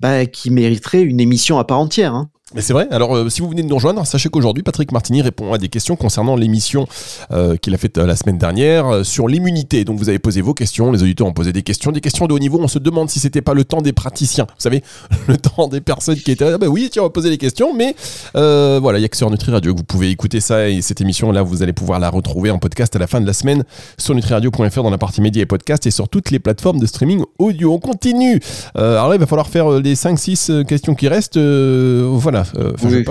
bah, 0.00 0.26
qui 0.26 0.50
mériteraient 0.50 1.02
une 1.02 1.20
émission 1.20 1.60
à 1.60 1.64
part 1.64 1.78
entière. 1.78 2.14
Hein. 2.14 2.28
Mais 2.54 2.60
c'est 2.60 2.72
vrai. 2.72 2.86
Alors, 2.90 3.16
euh, 3.16 3.28
si 3.30 3.40
vous 3.40 3.48
venez 3.48 3.62
de 3.62 3.68
nous 3.68 3.74
rejoindre, 3.74 4.06
sachez 4.06 4.28
qu'aujourd'hui, 4.28 4.62
Patrick 4.62 4.92
Martini 4.92 5.22
répond 5.22 5.52
à 5.52 5.58
des 5.58 5.68
questions 5.68 5.96
concernant 5.96 6.36
l'émission 6.36 6.86
euh, 7.30 7.56
qu'il 7.56 7.74
a 7.74 7.78
faite 7.78 7.96
euh, 7.96 8.06
la 8.06 8.14
semaine 8.14 8.36
dernière 8.36 9.04
sur 9.04 9.26
l'immunité. 9.26 9.84
Donc, 9.84 9.98
vous 9.98 10.08
avez 10.08 10.18
posé 10.18 10.42
vos 10.42 10.52
questions, 10.52 10.92
les 10.92 11.02
auditeurs 11.02 11.26
ont 11.26 11.32
posé 11.32 11.52
des 11.52 11.62
questions, 11.62 11.92
des 11.92 12.00
questions 12.00 12.26
de 12.26 12.34
haut 12.34 12.38
niveau. 12.38 12.58
On 12.60 12.68
se 12.68 12.78
demande 12.78 13.08
si 13.08 13.20
c'était 13.20 13.40
pas 13.40 13.54
le 13.54 13.64
temps 13.64 13.80
des 13.80 13.92
praticiens. 13.92 14.44
Vous 14.44 14.60
savez, 14.60 14.82
le 15.26 15.38
temps 15.38 15.68
des 15.68 15.80
personnes 15.80 16.16
qui 16.16 16.30
étaient 16.30 16.44
là. 16.44 16.52
Ah 16.54 16.58
bah 16.58 16.66
oui, 16.66 16.88
tiens, 16.92 17.02
on 17.02 17.06
va 17.06 17.10
poser 17.10 17.30
les 17.30 17.38
questions. 17.38 17.74
Mais 17.74 17.94
voilà, 18.34 18.98
il 18.98 19.02
y 19.02 19.04
a 19.04 19.08
que 19.08 19.16
sur 19.16 19.30
Nutri 19.30 19.50
Radio 19.50 19.72
que 19.72 19.78
vous 19.78 19.84
pouvez 19.84 20.10
écouter 20.10 20.40
ça. 20.40 20.68
Et 20.68 20.82
cette 20.82 21.00
émission-là, 21.00 21.42
vous 21.42 21.62
allez 21.62 21.72
pouvoir 21.72 22.00
la 22.00 22.10
retrouver 22.10 22.50
en 22.50 22.58
podcast 22.58 22.94
à 22.96 22.98
la 22.98 23.06
fin 23.06 23.20
de 23.20 23.26
la 23.26 23.32
semaine 23.32 23.64
sur 23.98 24.14
nutriradio.fr 24.14 24.82
dans 24.82 24.90
la 24.90 24.98
partie 24.98 25.20
médias 25.22 25.42
et 25.42 25.46
podcast 25.46 25.86
et 25.86 25.90
sur 25.90 26.08
toutes 26.08 26.30
les 26.30 26.38
plateformes 26.38 26.80
de 26.80 26.86
streaming 26.86 27.22
audio. 27.38 27.72
On 27.72 27.78
continue. 27.78 28.40
alors 28.74 29.08
là, 29.08 29.14
il 29.14 29.20
va 29.20 29.26
falloir 29.26 29.48
faire 29.48 29.70
les 29.70 29.94
5-6 29.94 30.64
questions 30.64 30.94
qui 30.94 31.08
restent. 31.08 31.38
voilà 31.38 32.41
euh, 32.56 32.72
je 32.78 32.86
ne 32.86 33.04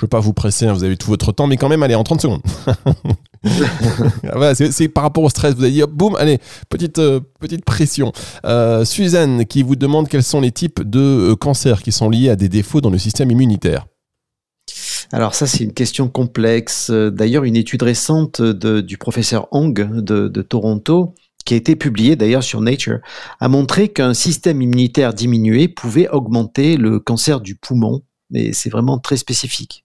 veux, 0.00 0.08
pas 0.08 0.20
vous 0.20 0.32
presser, 0.32 0.66
hein, 0.66 0.72
vous 0.72 0.84
avez 0.84 0.96
tout 0.96 1.08
votre 1.08 1.32
temps, 1.32 1.46
mais 1.46 1.56
quand 1.56 1.68
même, 1.68 1.82
allez, 1.82 1.94
en 1.94 2.04
30 2.04 2.20
secondes. 2.20 2.42
c'est 4.54 4.88
par 4.88 5.04
rapport 5.04 5.24
au 5.24 5.28
stress, 5.28 5.54
vous 5.54 5.62
avez 5.62 5.72
dit, 5.72 5.82
boum, 5.88 6.16
allez, 6.16 6.38
petite, 6.68 6.98
euh, 6.98 7.20
petite 7.40 7.64
pression. 7.64 8.12
Euh, 8.44 8.84
Suzanne 8.84 9.46
qui 9.46 9.62
vous 9.62 9.76
demande 9.76 10.08
quels 10.08 10.22
sont 10.22 10.40
les 10.40 10.52
types 10.52 10.82
de 10.82 11.34
cancers 11.34 11.82
qui 11.82 11.92
sont 11.92 12.10
liés 12.10 12.30
à 12.30 12.36
des 12.36 12.48
défauts 12.48 12.80
dans 12.80 12.90
le 12.90 12.98
système 12.98 13.30
immunitaire. 13.30 13.86
Alors 15.12 15.34
ça, 15.34 15.46
c'est 15.46 15.62
une 15.62 15.72
question 15.72 16.08
complexe. 16.08 16.90
D'ailleurs, 16.90 17.44
une 17.44 17.54
étude 17.54 17.82
récente 17.82 18.42
du 18.42 18.98
professeur 18.98 19.46
Hong 19.52 19.72
de, 19.74 20.28
de 20.28 20.42
Toronto 20.42 21.14
qui 21.46 21.54
a 21.54 21.56
été 21.56 21.76
publiée 21.76 22.16
d'ailleurs 22.16 22.42
sur 22.42 22.60
Nature, 22.60 22.98
a 23.40 23.48
montré 23.48 23.88
qu'un 23.88 24.12
système 24.12 24.60
immunitaire 24.60 25.14
diminué 25.14 25.68
pouvait 25.68 26.08
augmenter 26.08 26.76
le 26.76 27.00
cancer 27.00 27.40
du 27.40 27.54
poumon 27.54 28.02
mais 28.30 28.52
c'est 28.52 28.70
vraiment 28.70 28.98
très 28.98 29.16
spécifique. 29.16 29.84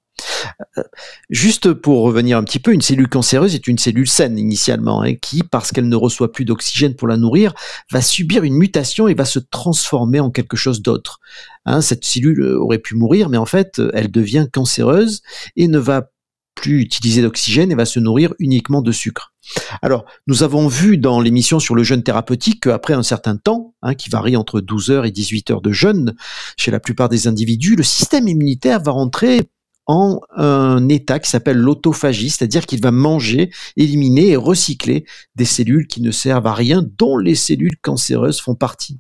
Euh, 0.78 0.84
juste 1.30 1.74
pour 1.74 2.04
revenir 2.04 2.38
un 2.38 2.44
petit 2.44 2.60
peu, 2.60 2.74
une 2.74 2.82
cellule 2.82 3.08
cancéreuse 3.08 3.56
est 3.56 3.68
une 3.68 3.78
cellule 3.78 4.08
saine 4.08 4.38
initialement, 4.38 5.02
hein, 5.02 5.16
qui, 5.16 5.44
parce 5.44 5.72
qu'elle 5.72 5.90
ne 5.90 5.96
reçoit 5.96 6.32
plus 6.32 6.46
d'oxygène 6.46 6.96
pour 6.96 7.08
la 7.08 7.18
nourrir, 7.18 7.54
va 7.92 8.02
subir 8.02 8.44
une 8.44 8.56
mutation 8.56 9.08
et 9.08 9.14
va 9.14 9.26
se 9.26 9.40
transformer 9.40 10.20
en 10.20 10.32
quelque 10.32 10.58
chose 10.58 10.82
d'autre. 10.82 11.20
Hein, 11.66 11.82
cette 11.82 12.06
cellule 12.06 12.44
aurait 12.56 12.80
pu 12.80 12.96
mourir, 12.96 13.30
mais 13.30 13.38
en 13.38 13.46
fait, 13.46 13.82
elle 13.94 14.12
devient 14.12 14.48
cancéreuse 14.52 15.22
et 15.56 15.68
ne 15.68 15.80
va 15.80 16.10
plus 16.56 16.82
utiliser 16.82 17.22
d'oxygène 17.22 17.72
et 17.72 17.76
va 17.76 17.86
se 17.86 18.00
nourrir 18.00 18.34
uniquement 18.40 18.82
de 18.82 18.92
sucre. 18.92 19.34
Alors, 19.82 20.06
nous 20.28 20.44
avons 20.44 20.68
vu 20.68 20.98
dans 20.98 21.20
l'émission 21.20 21.60
sur 21.60 21.76
le 21.76 21.84
jeûne 21.84 22.04
thérapeutique 22.04 22.64
qu'après 22.64 22.94
un 22.94 23.04
certain 23.04 23.38
temps, 23.38 23.74
hein, 23.82 23.96
qui 23.96 24.10
varie 24.10 24.38
entre 24.38 24.62
12 24.62 24.92
heures 24.92 25.06
et 25.06 25.12
18 25.12 25.52
heures 25.52 25.62
de 25.62 25.72
jeûne 25.72 26.16
chez 26.58 26.72
la 26.72 26.80
plupart 26.80 27.10
des 27.10 27.28
individus, 27.28 27.76
le 27.76 27.84
système 27.84 28.28
immunitaire 28.28 28.82
va 28.82 28.92
rentrer 28.92 29.50
en 29.88 30.22
un 30.36 30.88
état 30.90 31.20
qui 31.20 31.30
s'appelle 31.30 31.58
l'autophagie, 31.58 32.30
c'est-à-dire 32.30 32.66
qu'il 32.66 32.82
va 32.82 32.92
manger, 32.92 33.52
éliminer 33.76 34.30
et 34.30 34.36
recycler 34.36 35.06
des 35.36 35.46
cellules 35.46 35.88
qui 35.88 36.02
ne 36.02 36.12
servent 36.12 36.48
à 36.48 36.54
rien, 36.54 36.86
dont 36.98 37.18
les 37.18 37.36
cellules 37.36 37.78
cancéreuses 37.82 38.40
font 38.40 38.56
partie. 38.56 39.00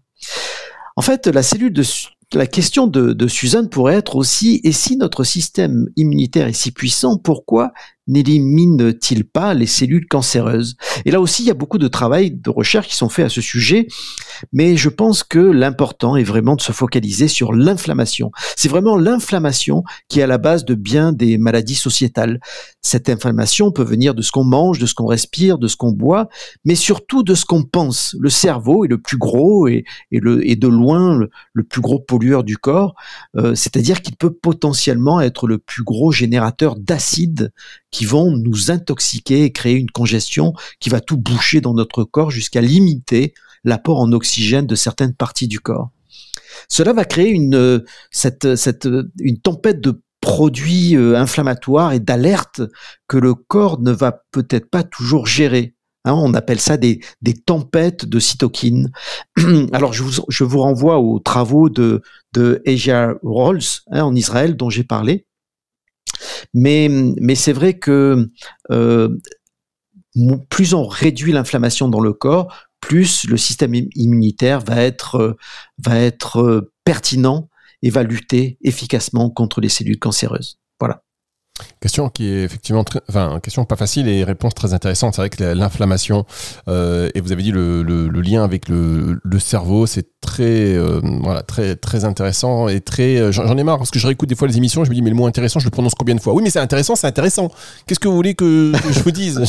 En 0.96 1.02
fait, 1.02 1.28
la 1.28 1.44
cellule 1.44 1.74
de 1.74 1.84
la 2.34 2.48
question 2.48 2.88
de, 2.88 3.28
Suzanne 3.28 3.70
pourrait 3.70 3.96
être 3.96 4.15
aussi, 4.15 4.62
et 4.63 4.72
si 4.72 4.98
notre 4.98 5.24
système 5.24 5.88
immunitaire 5.96 6.48
est 6.48 6.54
si 6.54 6.72
puissant, 6.72 7.17
pourquoi 7.17 7.74
n'élimine-t-il 8.12 9.24
pas 9.24 9.56
les 9.56 9.65
cellules 9.65 10.08
cancéreuses? 10.08 10.76
Et 11.06 11.12
là 11.12 11.19
aussi, 11.19 11.41
il 11.41 11.47
y 11.47 11.52
a 11.52 11.56
beaucoup 11.56 11.80
de 11.80 11.88
travail, 11.88 12.32
de 12.32 12.50
recherche 12.50 12.88
qui 12.88 12.95
sont 12.95 13.10
faits 13.10 13.26
à 13.26 13.30
ce 13.30 13.41
sujet, 13.41 13.88
mais 14.54 14.78
je 14.78 14.89
pense 14.89 15.24
que 15.24 15.39
l'important 15.39 16.15
est 16.15 16.24
vraiment 16.24 16.56
de 16.56 16.62
se 16.62 16.71
focaliser 16.71 17.28
sur 17.28 17.54
l'inflammation. 17.54 18.32
C'est 18.56 18.69
vraiment 18.69 18.97
l'inflammation 18.97 19.84
qui 20.08 20.19
est 20.19 20.24
à 20.24 20.28
la 20.28 20.38
base 20.38 20.65
de 20.65 20.76
bien 20.76 21.12
des 21.12 21.38
maladies 21.39 21.76
sociétales. 21.76 22.39
Cette 22.82 23.10
inflammation 23.10 23.71
peut 23.71 23.84
venir 23.84 24.13
de 24.13 24.21
ce 24.21 24.32
qu'on 24.32 24.43
mange, 24.43 24.78
de 24.78 24.86
ce 24.86 24.93
qu'on 24.93 25.08
respire, 25.08 25.58
de 25.58 25.67
ce 25.67 25.78
qu'on 25.78 25.91
boit, 25.91 26.30
mais 26.65 26.76
surtout 26.76 27.24
de 27.24 27.34
ce 27.34 27.45
qu'on 27.45 27.63
pense. 27.63 28.15
Le 28.19 28.30
cerveau 28.30 28.86
est 28.86 28.89
le 28.89 29.00
plus 29.00 29.17
gros 29.17 29.67
et 29.67 29.86
de 30.12 30.67
loin 30.67 30.91
le, 31.54 31.63
plus 31.63 31.82
gros 31.82 32.00
pollueur 32.00 32.43
du 32.43 32.58
corps, 32.58 32.95
euh, 33.38 33.56
c'est-à-dire 33.56 34.02
qu'il 34.02 34.15
peut 34.15 34.34
potentiellement 34.34 35.21
être 35.21 35.47
le 35.47 35.58
plus 35.58 35.84
gros 35.84 36.12
générateur 36.12 36.76
d'acide 36.76 37.52
qui 37.91 38.01
vont 38.06 38.32
nous 38.32 38.72
intoxiquer 38.72 39.44
et 39.44 39.52
créer 39.52 39.76
une 39.76 39.92
congestion 39.92 40.54
qui 40.80 40.90
va 40.90 41.02
tout 41.02 41.18
boucher 41.18 41.62
dans 41.62 41.74
notre 41.74 42.04
corps 42.04 42.32
jusqu'à 42.32 42.62
limiter 42.62 43.34
l'apport 43.64 44.00
en 44.00 44.12
oxygène 44.12 44.68
de 44.68 44.76
certaines 44.76 45.14
parties 45.14 45.48
du 45.48 45.60
corps. 45.60 45.92
Cela 46.68 46.94
va 46.94 47.06
créer 47.06 47.30
une, 47.30 47.84
cette, 48.12 48.56
cette, 48.56 48.88
une 49.20 49.40
tempête 49.40 49.82
de 49.82 50.02
produits 50.22 50.96
euh, 50.96 51.18
inflammatoires 51.18 51.94
et 51.94 52.00
d'alertes 52.00 52.62
que 53.08 53.18
le 53.18 53.34
corps 53.34 53.82
ne 53.82 53.92
va 53.92 54.24
peut-être 54.32 54.70
pas 54.70 54.84
toujours 54.84 55.26
gérer. 55.26 55.76
Hein, 56.06 56.14
on 56.14 56.34
appelle 56.34 56.60
ça 56.60 56.78
des, 56.78 57.00
tempêtes 57.46 58.06
de 58.06 58.20
cytokines. 58.20 58.92
Alors, 59.74 59.94
je 59.94 60.04
vous, 60.44 60.60
renvoie 60.60 61.00
aux 61.00 61.20
travaux 61.20 61.70
de, 61.70 62.02
de 62.34 62.62
Asia 62.66 63.14
Rolls 63.24 63.60
hein, 63.92 64.04
en 64.04 64.16
Israël, 64.16 64.56
dont 64.56 64.70
j'ai 64.70 64.84
parlé, 64.84 65.26
mais, 66.54 66.89
c'est 67.36 67.54
vrai 67.54 67.77
que 67.77 68.30
euh, 68.71 69.17
plus 70.49 70.73
on 70.73 70.86
réduit 70.86 71.32
l'inflammation 71.32 71.88
dans 71.88 72.01
le 72.01 72.13
corps, 72.13 72.54
plus 72.82 73.27
le 73.27 73.38
système 73.38 73.73
immunitaire 73.95 74.60
va 74.60 74.82
être, 74.82 75.15
euh, 75.15 75.38
va 75.77 75.97
être 75.97 76.41
euh, 76.41 76.73
pertinent 76.84 77.49
et 77.82 77.89
va 77.89 78.04
lutter 78.04 78.58
efficacement 78.62 79.30
contre 79.30 79.62
les 79.62 79.69
cellules 79.69 79.99
cancéreuses. 79.99 80.60
Voilà. 80.80 81.04
Question 81.80 82.10
qui 82.10 82.28
est 82.28 82.43
effectivement 82.43 82.84
très, 82.84 83.02
enfin, 83.10 83.39
question 83.41 83.65
pas 83.65 83.76
facile 83.76 84.08
et 84.08 84.24
réponse 84.24 84.54
très 84.54 84.74
intéressante. 84.74 85.15
C'est 85.15 85.21
vrai 85.21 85.30
que 85.30 85.43
l'inflammation, 85.43 86.26
euh, 86.67 87.10
et 87.15 87.21
vous 87.21 87.32
avez 87.32 87.43
dit 87.43 87.52
le, 87.52 87.82
lien 88.21 88.43
avec 88.43 88.69
le, 88.69 89.19
cerveau, 89.39 89.86
c'est 89.86 90.08
très, 90.21 90.76
euh, 90.76 91.02
voilà, 91.21 91.41
très, 91.41 91.76
très 91.76 92.06
intéressant 92.06 92.67
et 92.67 92.82
très. 92.82 93.17
Euh, 93.17 93.32
j'en 93.32 93.58
ai 93.58 93.63
marre 93.63 93.78
parce 93.78 93.91
que 93.91 94.00
je 94.00 94.06
réécoute 94.08 94.30
des 94.30 94.36
fois 94.36 94.47
les 94.47 94.58
émissions, 94.58 94.84
je 94.84 94.89
me 94.89 94.95
dis, 94.95 95.02
mais 95.02 95.10
le 95.10 95.15
mot 95.15 95.26
intéressant, 95.26 95.60
je 95.60 95.65
le 95.65 95.71
prononce 95.71 95.95
combien 95.95 96.15
de 96.15 96.21
fois? 96.21 96.34
Oui, 96.34 96.43
mais 96.43 96.50
c'est 96.50 96.60
intéressant, 96.60 96.95
c'est 96.95 97.08
intéressant. 97.08 97.50
Qu'est-ce 97.88 98.00
que 98.00 98.08
vous 98.08 98.15
voulez 98.15 98.36
que, 98.36 98.74
je 98.91 99.00
vous 99.00 99.12
dise? 99.12 99.41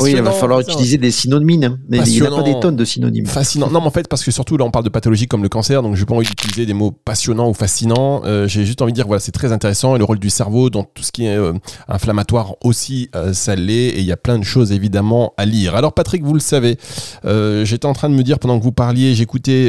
Oui, 0.00 0.12
il 0.12 0.22
va 0.22 0.32
falloir 0.32 0.60
utiliser 0.60 0.98
des 0.98 1.10
synonymes, 1.10 1.64
hein. 1.64 1.78
mais 1.88 1.98
il 1.98 2.20
n'y 2.20 2.26
a 2.26 2.30
pas 2.30 2.42
des 2.42 2.58
tonnes 2.60 2.76
de 2.76 2.84
synonymes. 2.84 3.26
Fascinant. 3.26 3.70
Non, 3.70 3.80
mais 3.80 3.86
en 3.86 3.90
fait, 3.90 4.06
parce 4.08 4.22
que 4.22 4.30
surtout 4.30 4.56
là, 4.56 4.64
on 4.64 4.70
parle 4.70 4.84
de 4.84 4.90
pathologie 4.90 5.26
comme 5.26 5.42
le 5.42 5.48
cancer, 5.48 5.82
donc 5.82 5.94
je 5.94 6.00
n'ai 6.02 6.06
pas 6.06 6.14
envie 6.14 6.28
d'utiliser 6.28 6.66
des 6.66 6.74
mots 6.74 6.92
passionnants 6.92 7.48
ou 7.48 7.54
fascinants. 7.54 8.22
J'ai 8.46 8.64
juste 8.64 8.82
envie 8.82 8.92
de 8.92 8.96
dire, 8.96 9.06
voilà, 9.06 9.20
c'est 9.20 9.32
très 9.32 9.52
intéressant 9.52 9.96
et 9.96 9.98
le 9.98 10.04
rôle 10.04 10.18
du 10.18 10.30
cerveau 10.30 10.70
dans 10.70 10.84
tout 10.84 11.02
ce 11.02 11.12
qui 11.12 11.26
est 11.26 11.36
euh, 11.36 11.52
inflammatoire 11.88 12.54
aussi, 12.62 13.10
euh, 13.14 13.32
ça 13.32 13.56
l'est. 13.56 13.88
Et 13.88 13.98
il 13.98 14.04
y 14.04 14.12
a 14.12 14.16
plein 14.16 14.38
de 14.38 14.44
choses 14.44 14.72
évidemment 14.72 15.34
à 15.36 15.44
lire. 15.44 15.74
Alors 15.74 15.92
Patrick, 15.92 16.24
vous 16.24 16.34
le 16.34 16.40
savez, 16.40 16.76
euh, 17.24 17.64
j'étais 17.64 17.86
en 17.86 17.92
train 17.92 18.08
de 18.08 18.14
me 18.14 18.22
dire 18.22 18.38
pendant 18.38 18.58
que 18.58 18.64
vous 18.64 18.72
parliez, 18.72 19.14
j'écoutais, 19.14 19.66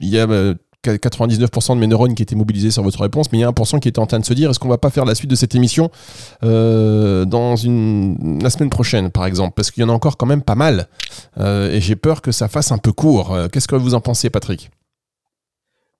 il 0.00 0.08
y 0.08 0.18
a 0.18 0.26
99% 0.84 1.74
de 1.74 1.80
mes 1.80 1.86
neurones 1.86 2.14
qui 2.14 2.22
étaient 2.22 2.36
mobilisés 2.36 2.70
sur 2.70 2.82
votre 2.82 3.00
réponse, 3.00 3.30
mais 3.32 3.38
il 3.38 3.40
y 3.42 3.44
a 3.44 3.50
1% 3.50 3.80
qui 3.80 3.88
était 3.88 3.98
en 3.98 4.06
train 4.06 4.18
de 4.18 4.24
se 4.24 4.34
dire 4.34 4.50
est-ce 4.50 4.58
qu'on 4.58 4.68
va 4.68 4.78
pas 4.78 4.90
faire 4.90 5.04
la 5.04 5.14
suite 5.14 5.30
de 5.30 5.36
cette 5.36 5.54
émission 5.54 5.90
dans 6.42 7.56
une, 7.56 8.38
la 8.42 8.50
semaine 8.50 8.70
prochaine, 8.70 9.10
par 9.10 9.26
exemple? 9.26 9.54
Parce 9.56 9.70
qu'il 9.70 9.82
y 9.82 9.84
en 9.84 9.90
a 9.90 9.92
encore 9.92 10.16
quand 10.16 10.26
même 10.26 10.42
pas 10.42 10.54
mal. 10.54 10.88
et 11.38 11.80
j'ai 11.80 11.96
peur 11.96 12.22
que 12.22 12.32
ça 12.32 12.48
fasse 12.48 12.72
un 12.72 12.78
peu 12.78 12.92
court. 12.92 13.36
Qu'est-ce 13.52 13.68
que 13.68 13.76
vous 13.76 13.94
en 13.94 14.00
pensez, 14.00 14.30
Patrick? 14.30 14.70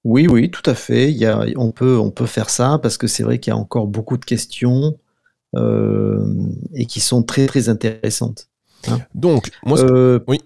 Oui, 0.04 0.26
oui, 0.28 0.50
tout 0.50 0.68
à 0.68 0.74
fait. 0.74 1.10
Il 1.10 1.18
y 1.18 1.26
a, 1.26 1.44
on, 1.56 1.72
peut, 1.72 1.98
on 1.98 2.10
peut 2.10 2.26
faire 2.26 2.48
ça 2.48 2.78
parce 2.82 2.96
que 2.96 3.06
c'est 3.06 3.22
vrai 3.22 3.38
qu'il 3.38 3.52
y 3.52 3.54
a 3.54 3.58
encore 3.58 3.86
beaucoup 3.86 4.16
de 4.16 4.24
questions 4.24 4.98
euh, 5.56 6.24
et 6.74 6.86
qui 6.86 7.00
sont 7.00 7.22
très 7.22 7.46
très 7.46 7.68
intéressantes. 7.68 8.48
Hein. 8.88 9.00
Donc, 9.14 9.50
moi, 9.64 9.78
euh, 9.80 10.20
oui. 10.26 10.40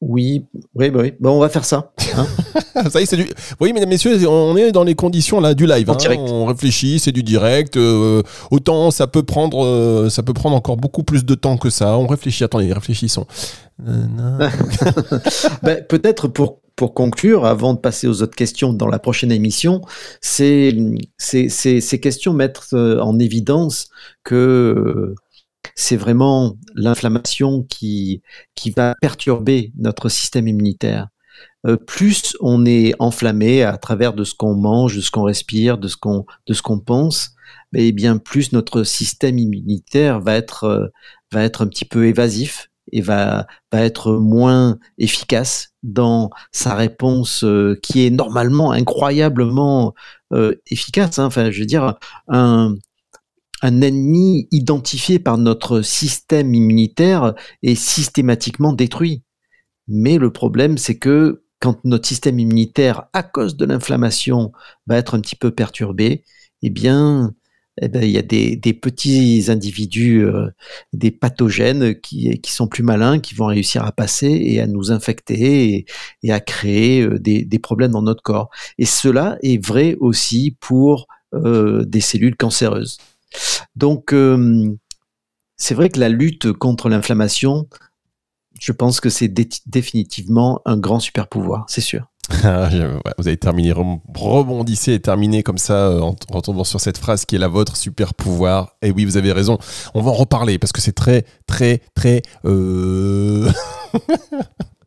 Oui, 0.00 0.44
oui, 0.74 0.90
bah 0.90 1.00
oui. 1.02 1.14
Bon, 1.18 1.30
on 1.30 1.40
va 1.40 1.48
faire 1.48 1.64
ça. 1.64 1.92
Hein. 2.16 2.26
ça 2.90 3.00
y 3.00 3.04
est, 3.04 3.06
c'est 3.06 3.16
du. 3.16 3.26
Oui, 3.60 3.72
mesdames, 3.72 3.88
messieurs, 3.88 4.28
on 4.28 4.56
est 4.56 4.70
dans 4.72 4.84
les 4.84 4.94
conditions 4.94 5.40
là 5.40 5.54
du 5.54 5.66
live. 5.66 5.88
Hein. 5.88 5.96
On 6.18 6.44
réfléchit, 6.46 6.98
c'est 6.98 7.12
du 7.12 7.22
direct. 7.22 7.76
Euh, 7.76 8.22
autant 8.50 8.90
ça 8.90 9.06
peut 9.06 9.22
prendre, 9.22 10.08
ça 10.10 10.22
peut 10.22 10.34
prendre 10.34 10.56
encore 10.56 10.76
beaucoup 10.76 11.04
plus 11.04 11.24
de 11.24 11.34
temps 11.34 11.56
que 11.56 11.70
ça. 11.70 11.96
On 11.96 12.06
réfléchit. 12.06 12.44
Attendez, 12.44 12.72
réfléchissons. 12.72 13.26
ben, 13.78 14.50
peut-être 15.88 16.28
pour 16.28 16.60
pour 16.76 16.94
conclure, 16.94 17.44
avant 17.46 17.74
de 17.74 17.78
passer 17.78 18.08
aux 18.08 18.22
autres 18.22 18.34
questions 18.34 18.72
dans 18.72 18.88
la 18.88 18.98
prochaine 18.98 19.30
émission, 19.30 19.80
c'est 20.20 20.76
ces 21.18 22.00
questions 22.00 22.32
mettre 22.32 22.68
euh, 22.72 23.00
en 23.00 23.18
évidence 23.18 23.90
que 24.24 24.34
euh, 24.34 25.14
c'est 25.74 25.96
vraiment 25.96 26.56
l'inflammation 26.74 27.62
qui, 27.62 28.22
qui 28.54 28.70
va 28.70 28.94
perturber 29.00 29.72
notre 29.78 30.08
système 30.08 30.48
immunitaire. 30.48 31.08
Euh, 31.66 31.76
plus 31.76 32.36
on 32.40 32.64
est 32.66 32.94
enflammé 32.98 33.62
à 33.62 33.76
travers 33.76 34.12
de 34.12 34.24
ce 34.24 34.34
qu'on 34.34 34.54
mange, 34.54 34.96
de 34.96 35.00
ce 35.00 35.10
qu'on 35.10 35.24
respire, 35.24 35.78
de 35.78 35.88
ce 35.88 35.96
qu'on 35.96 36.26
de 36.46 36.54
ce 36.54 36.62
qu'on 36.62 36.78
pense, 36.78 37.34
et 37.74 37.88
eh 37.88 37.92
bien 37.92 38.18
plus 38.18 38.52
notre 38.52 38.84
système 38.84 39.38
immunitaire 39.38 40.20
va 40.20 40.36
être 40.36 40.92
va 41.32 41.42
être 41.42 41.62
un 41.62 41.66
petit 41.66 41.84
peu 41.84 42.06
évasif 42.06 42.70
et 42.92 43.00
va, 43.00 43.46
va 43.72 43.82
être 43.82 44.12
moins 44.12 44.78
efficace 44.98 45.70
dans 45.82 46.30
sa 46.52 46.74
réponse 46.74 47.44
euh, 47.44 47.78
qui 47.82 48.06
est 48.06 48.10
normalement 48.10 48.72
incroyablement 48.72 49.94
euh, 50.32 50.54
efficace. 50.70 51.18
Hein. 51.18 51.26
Enfin, 51.26 51.50
je 51.50 51.60
veux 51.60 51.66
dire, 51.66 51.94
un, 52.28 52.74
un 53.62 53.80
ennemi 53.80 54.48
identifié 54.50 55.18
par 55.18 55.38
notre 55.38 55.82
système 55.82 56.54
immunitaire 56.54 57.34
est 57.62 57.74
systématiquement 57.74 58.72
détruit. 58.72 59.22
Mais 59.88 60.18
le 60.18 60.32
problème, 60.32 60.78
c'est 60.78 60.98
que 60.98 61.44
quand 61.60 61.82
notre 61.84 62.06
système 62.06 62.38
immunitaire, 62.38 63.04
à 63.12 63.22
cause 63.22 63.56
de 63.56 63.64
l'inflammation, 63.64 64.52
va 64.86 64.98
être 64.98 65.14
un 65.14 65.20
petit 65.20 65.36
peu 65.36 65.50
perturbé, 65.50 66.24
eh 66.62 66.70
bien, 66.70 67.34
eh 67.80 67.88
ben, 67.88 68.02
il 68.04 68.10
y 68.10 68.18
a 68.18 68.22
des, 68.22 68.56
petits 68.74 69.46
individus, 69.48 70.24
euh, 70.24 70.48
des 70.92 71.10
pathogènes 71.10 71.98
qui, 72.00 72.40
sont 72.46 72.68
plus 72.68 72.82
malins, 72.82 73.18
qui 73.18 73.34
vont 73.34 73.46
réussir 73.46 73.84
à 73.84 73.92
passer 73.92 74.28
et 74.28 74.60
à 74.60 74.66
nous 74.66 74.92
infecter 74.92 75.86
et, 76.22 76.32
à 76.32 76.40
créer 76.40 77.02
euh, 77.02 77.18
des, 77.18 77.44
des, 77.44 77.58
problèmes 77.58 77.92
dans 77.92 78.02
notre 78.02 78.22
corps. 78.22 78.50
Et 78.78 78.86
cela 78.86 79.38
est 79.42 79.64
vrai 79.64 79.96
aussi 80.00 80.56
pour 80.60 81.06
euh, 81.34 81.84
des 81.84 82.00
cellules 82.00 82.36
cancéreuses. 82.36 82.98
Donc, 83.76 84.12
euh, 84.12 84.76
c'est 85.56 85.74
vrai 85.74 85.88
que 85.88 86.00
la 86.00 86.08
lutte 86.08 86.52
contre 86.52 86.88
l'inflammation, 86.88 87.68
je 88.60 88.72
pense 88.72 89.00
que 89.00 89.10
c'est 89.10 89.28
définitivement 89.66 90.60
un 90.64 90.76
grand 90.76 91.00
super 91.00 91.28
pouvoir, 91.28 91.64
c'est 91.68 91.80
sûr. 91.80 92.06
Ah, 92.42 92.70
vous 93.18 93.28
avez 93.28 93.36
terminé, 93.36 93.72
rebondissez 93.72 94.94
et 94.94 95.00
terminez 95.00 95.42
comme 95.42 95.58
ça 95.58 95.88
euh, 95.88 96.00
en 96.00 96.16
retombant 96.30 96.64
sur 96.64 96.80
cette 96.80 96.98
phrase 96.98 97.24
qui 97.24 97.36
est 97.36 97.38
la 97.38 97.48
vôtre, 97.48 97.76
super 97.76 98.14
pouvoir. 98.14 98.76
Et 98.82 98.90
oui, 98.90 99.04
vous 99.04 99.16
avez 99.16 99.32
raison. 99.32 99.58
On 99.94 100.00
va 100.00 100.10
en 100.10 100.14
reparler 100.14 100.58
parce 100.58 100.72
que 100.72 100.80
c'est 100.80 100.92
très, 100.92 101.24
très, 101.46 101.82
très. 101.94 102.22
Euh... 102.44 103.50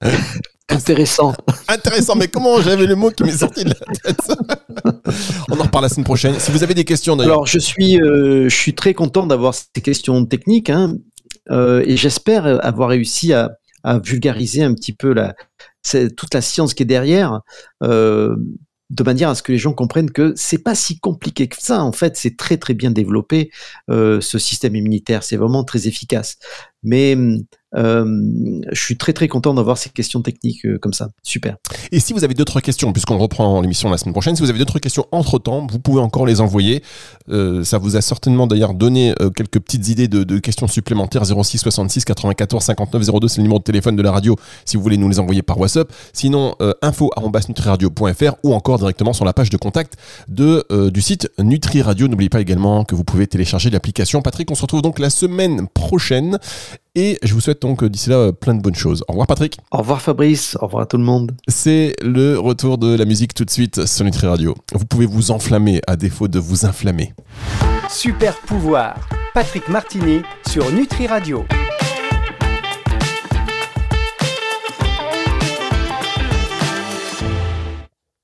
Intéressant. 0.69 1.33
Intéressant, 1.69 2.15
mais 2.15 2.27
comment 2.27 2.61
j'avais 2.61 2.85
le 2.85 2.95
mot 2.95 3.09
qui 3.09 3.23
m'est 3.23 3.37
sorti 3.37 3.63
de 3.63 3.69
la 3.69 4.13
tête? 4.13 4.37
On 5.49 5.59
en 5.59 5.63
reparle 5.63 5.83
la 5.85 5.89
semaine 5.89 6.03
prochaine. 6.03 6.37
Si 6.39 6.51
vous 6.51 6.61
avez 6.61 6.73
des 6.73 6.83
questions 6.83 7.15
d'ailleurs. 7.15 7.33
Alors, 7.35 7.47
je 7.47 7.57
suis, 7.57 8.01
euh, 8.01 8.49
je 8.49 8.55
suis 8.55 8.75
très 8.75 8.93
content 8.93 9.25
d'avoir 9.25 9.53
ces 9.53 9.81
questions 9.81 10.25
techniques 10.25 10.69
hein, 10.69 10.95
euh, 11.51 11.83
et 11.85 11.95
j'espère 11.95 12.45
avoir 12.65 12.89
réussi 12.89 13.31
à, 13.31 13.51
à 13.83 13.99
vulgariser 13.99 14.61
un 14.61 14.73
petit 14.73 14.93
peu 14.93 15.13
la, 15.13 15.35
toute 16.17 16.33
la 16.33 16.41
science 16.41 16.73
qui 16.73 16.83
est 16.83 16.87
derrière, 16.87 17.39
euh, 17.83 18.35
de 18.89 19.03
manière 19.03 19.29
à 19.29 19.35
ce 19.35 19.43
que 19.43 19.53
les 19.53 19.57
gens 19.57 19.73
comprennent 19.73 20.11
que 20.11 20.33
c'est 20.35 20.63
pas 20.63 20.75
si 20.75 20.99
compliqué 20.99 21.47
que 21.47 21.57
ça. 21.59 21.81
En 21.81 21.93
fait, 21.93 22.17
c'est 22.17 22.35
très 22.37 22.57
très 22.57 22.73
bien 22.73 22.91
développé 22.91 23.51
euh, 23.89 24.19
ce 24.19 24.37
système 24.37 24.75
immunitaire. 24.75 25.23
C'est 25.23 25.37
vraiment 25.37 25.63
très 25.63 25.87
efficace. 25.87 26.37
Mais 26.83 27.17
je 27.77 28.81
suis 28.81 28.97
très 28.97 29.13
très 29.13 29.27
content 29.27 29.53
d'avoir 29.53 29.77
ces 29.77 29.89
questions 29.89 30.21
techniques 30.21 30.65
comme 30.79 30.93
ça. 30.93 31.09
Super. 31.23 31.57
Et 31.91 31.99
si 31.99 32.13
vous 32.13 32.23
avez 32.23 32.33
d'autres 32.33 32.59
questions, 32.59 32.91
puisqu'on 32.91 33.17
reprend 33.17 33.61
l'émission 33.61 33.89
la 33.89 33.97
semaine 33.97 34.13
prochaine, 34.13 34.35
si 34.35 34.41
vous 34.41 34.49
avez 34.49 34.59
d'autres 34.59 34.79
questions 34.79 35.05
entre 35.11 35.39
temps, 35.39 35.67
vous 35.69 35.79
pouvez 35.79 36.01
encore 36.01 36.25
les 36.25 36.41
envoyer. 36.41 36.83
ça 37.63 37.77
vous 37.77 37.95
a 37.95 38.01
certainement 38.01 38.47
d'ailleurs 38.47 38.73
donné 38.73 39.13
quelques 39.35 39.59
petites 39.59 39.87
idées 39.89 40.07
de, 40.07 40.39
questions 40.39 40.67
supplémentaires 40.67 41.25
06 41.25 41.57
66 41.57 42.05
94 42.05 42.63
59 42.63 43.19
02, 43.19 43.27
c'est 43.27 43.37
le 43.37 43.43
numéro 43.43 43.59
de 43.59 43.63
téléphone 43.63 43.95
de 43.95 44.01
la 44.01 44.11
radio 44.11 44.35
si 44.65 44.77
vous 44.77 44.83
voulez 44.83 44.97
nous 44.97 45.09
les 45.09 45.19
envoyer 45.19 45.41
par 45.41 45.59
WhatsApp. 45.59 45.91
Sinon, 46.13 46.55
euh, 46.61 46.73
info.nutriradio.fr 46.81 48.35
ou 48.43 48.53
encore 48.53 48.77
directement 48.77 49.13
sur 49.13 49.25
la 49.25 49.33
page 49.33 49.49
de 49.49 49.57
contact 49.57 49.95
de, 50.27 50.65
euh, 50.71 50.89
du 50.89 51.01
site 51.01 51.29
Nutri 51.39 51.81
Radio. 51.81 52.07
N'oubliez 52.07 52.29
pas 52.29 52.41
également 52.41 52.83
que 52.83 52.95
vous 52.95 53.03
pouvez 53.03 53.27
télécharger 53.27 53.69
l'application. 53.69 54.21
Patrick, 54.21 54.49
on 54.51 54.55
se 54.55 54.61
retrouve 54.61 54.81
donc 54.81 54.99
la 54.99 55.09
semaine 55.09 55.67
prochaine. 55.67 56.39
Et 56.99 57.19
je 57.21 57.35
vous 57.35 57.41
souhaite 57.41 57.61
donc 57.61 57.85
d'ici 57.85 58.09
là 58.09 58.31
plein 58.33 58.55
de 58.55 58.61
bonnes 58.61 58.73
choses. 58.73 59.03
Au 59.07 59.11
revoir 59.11 59.27
Patrick. 59.27 59.59
Au 59.69 59.77
revoir 59.77 60.01
Fabrice. 60.01 60.57
Au 60.59 60.65
revoir 60.65 60.81
à 60.81 60.85
tout 60.87 60.97
le 60.97 61.03
monde. 61.03 61.31
C'est 61.47 61.93
le 62.01 62.39
retour 62.39 62.79
de 62.79 62.97
la 62.97 63.05
musique 63.05 63.35
tout 63.35 63.45
de 63.45 63.51
suite 63.51 63.85
sur 63.85 64.03
Nutri 64.03 64.25
Radio. 64.25 64.55
Vous 64.73 64.85
pouvez 64.85 65.05
vous 65.05 65.29
enflammer 65.29 65.79
à 65.85 65.95
défaut 65.95 66.27
de 66.27 66.39
vous 66.39 66.65
inflammer. 66.65 67.13
Super 67.87 68.35
pouvoir. 68.37 68.95
Patrick 69.35 69.69
Martini 69.69 70.23
sur 70.47 70.71
Nutri 70.71 71.05
Radio. 71.05 71.45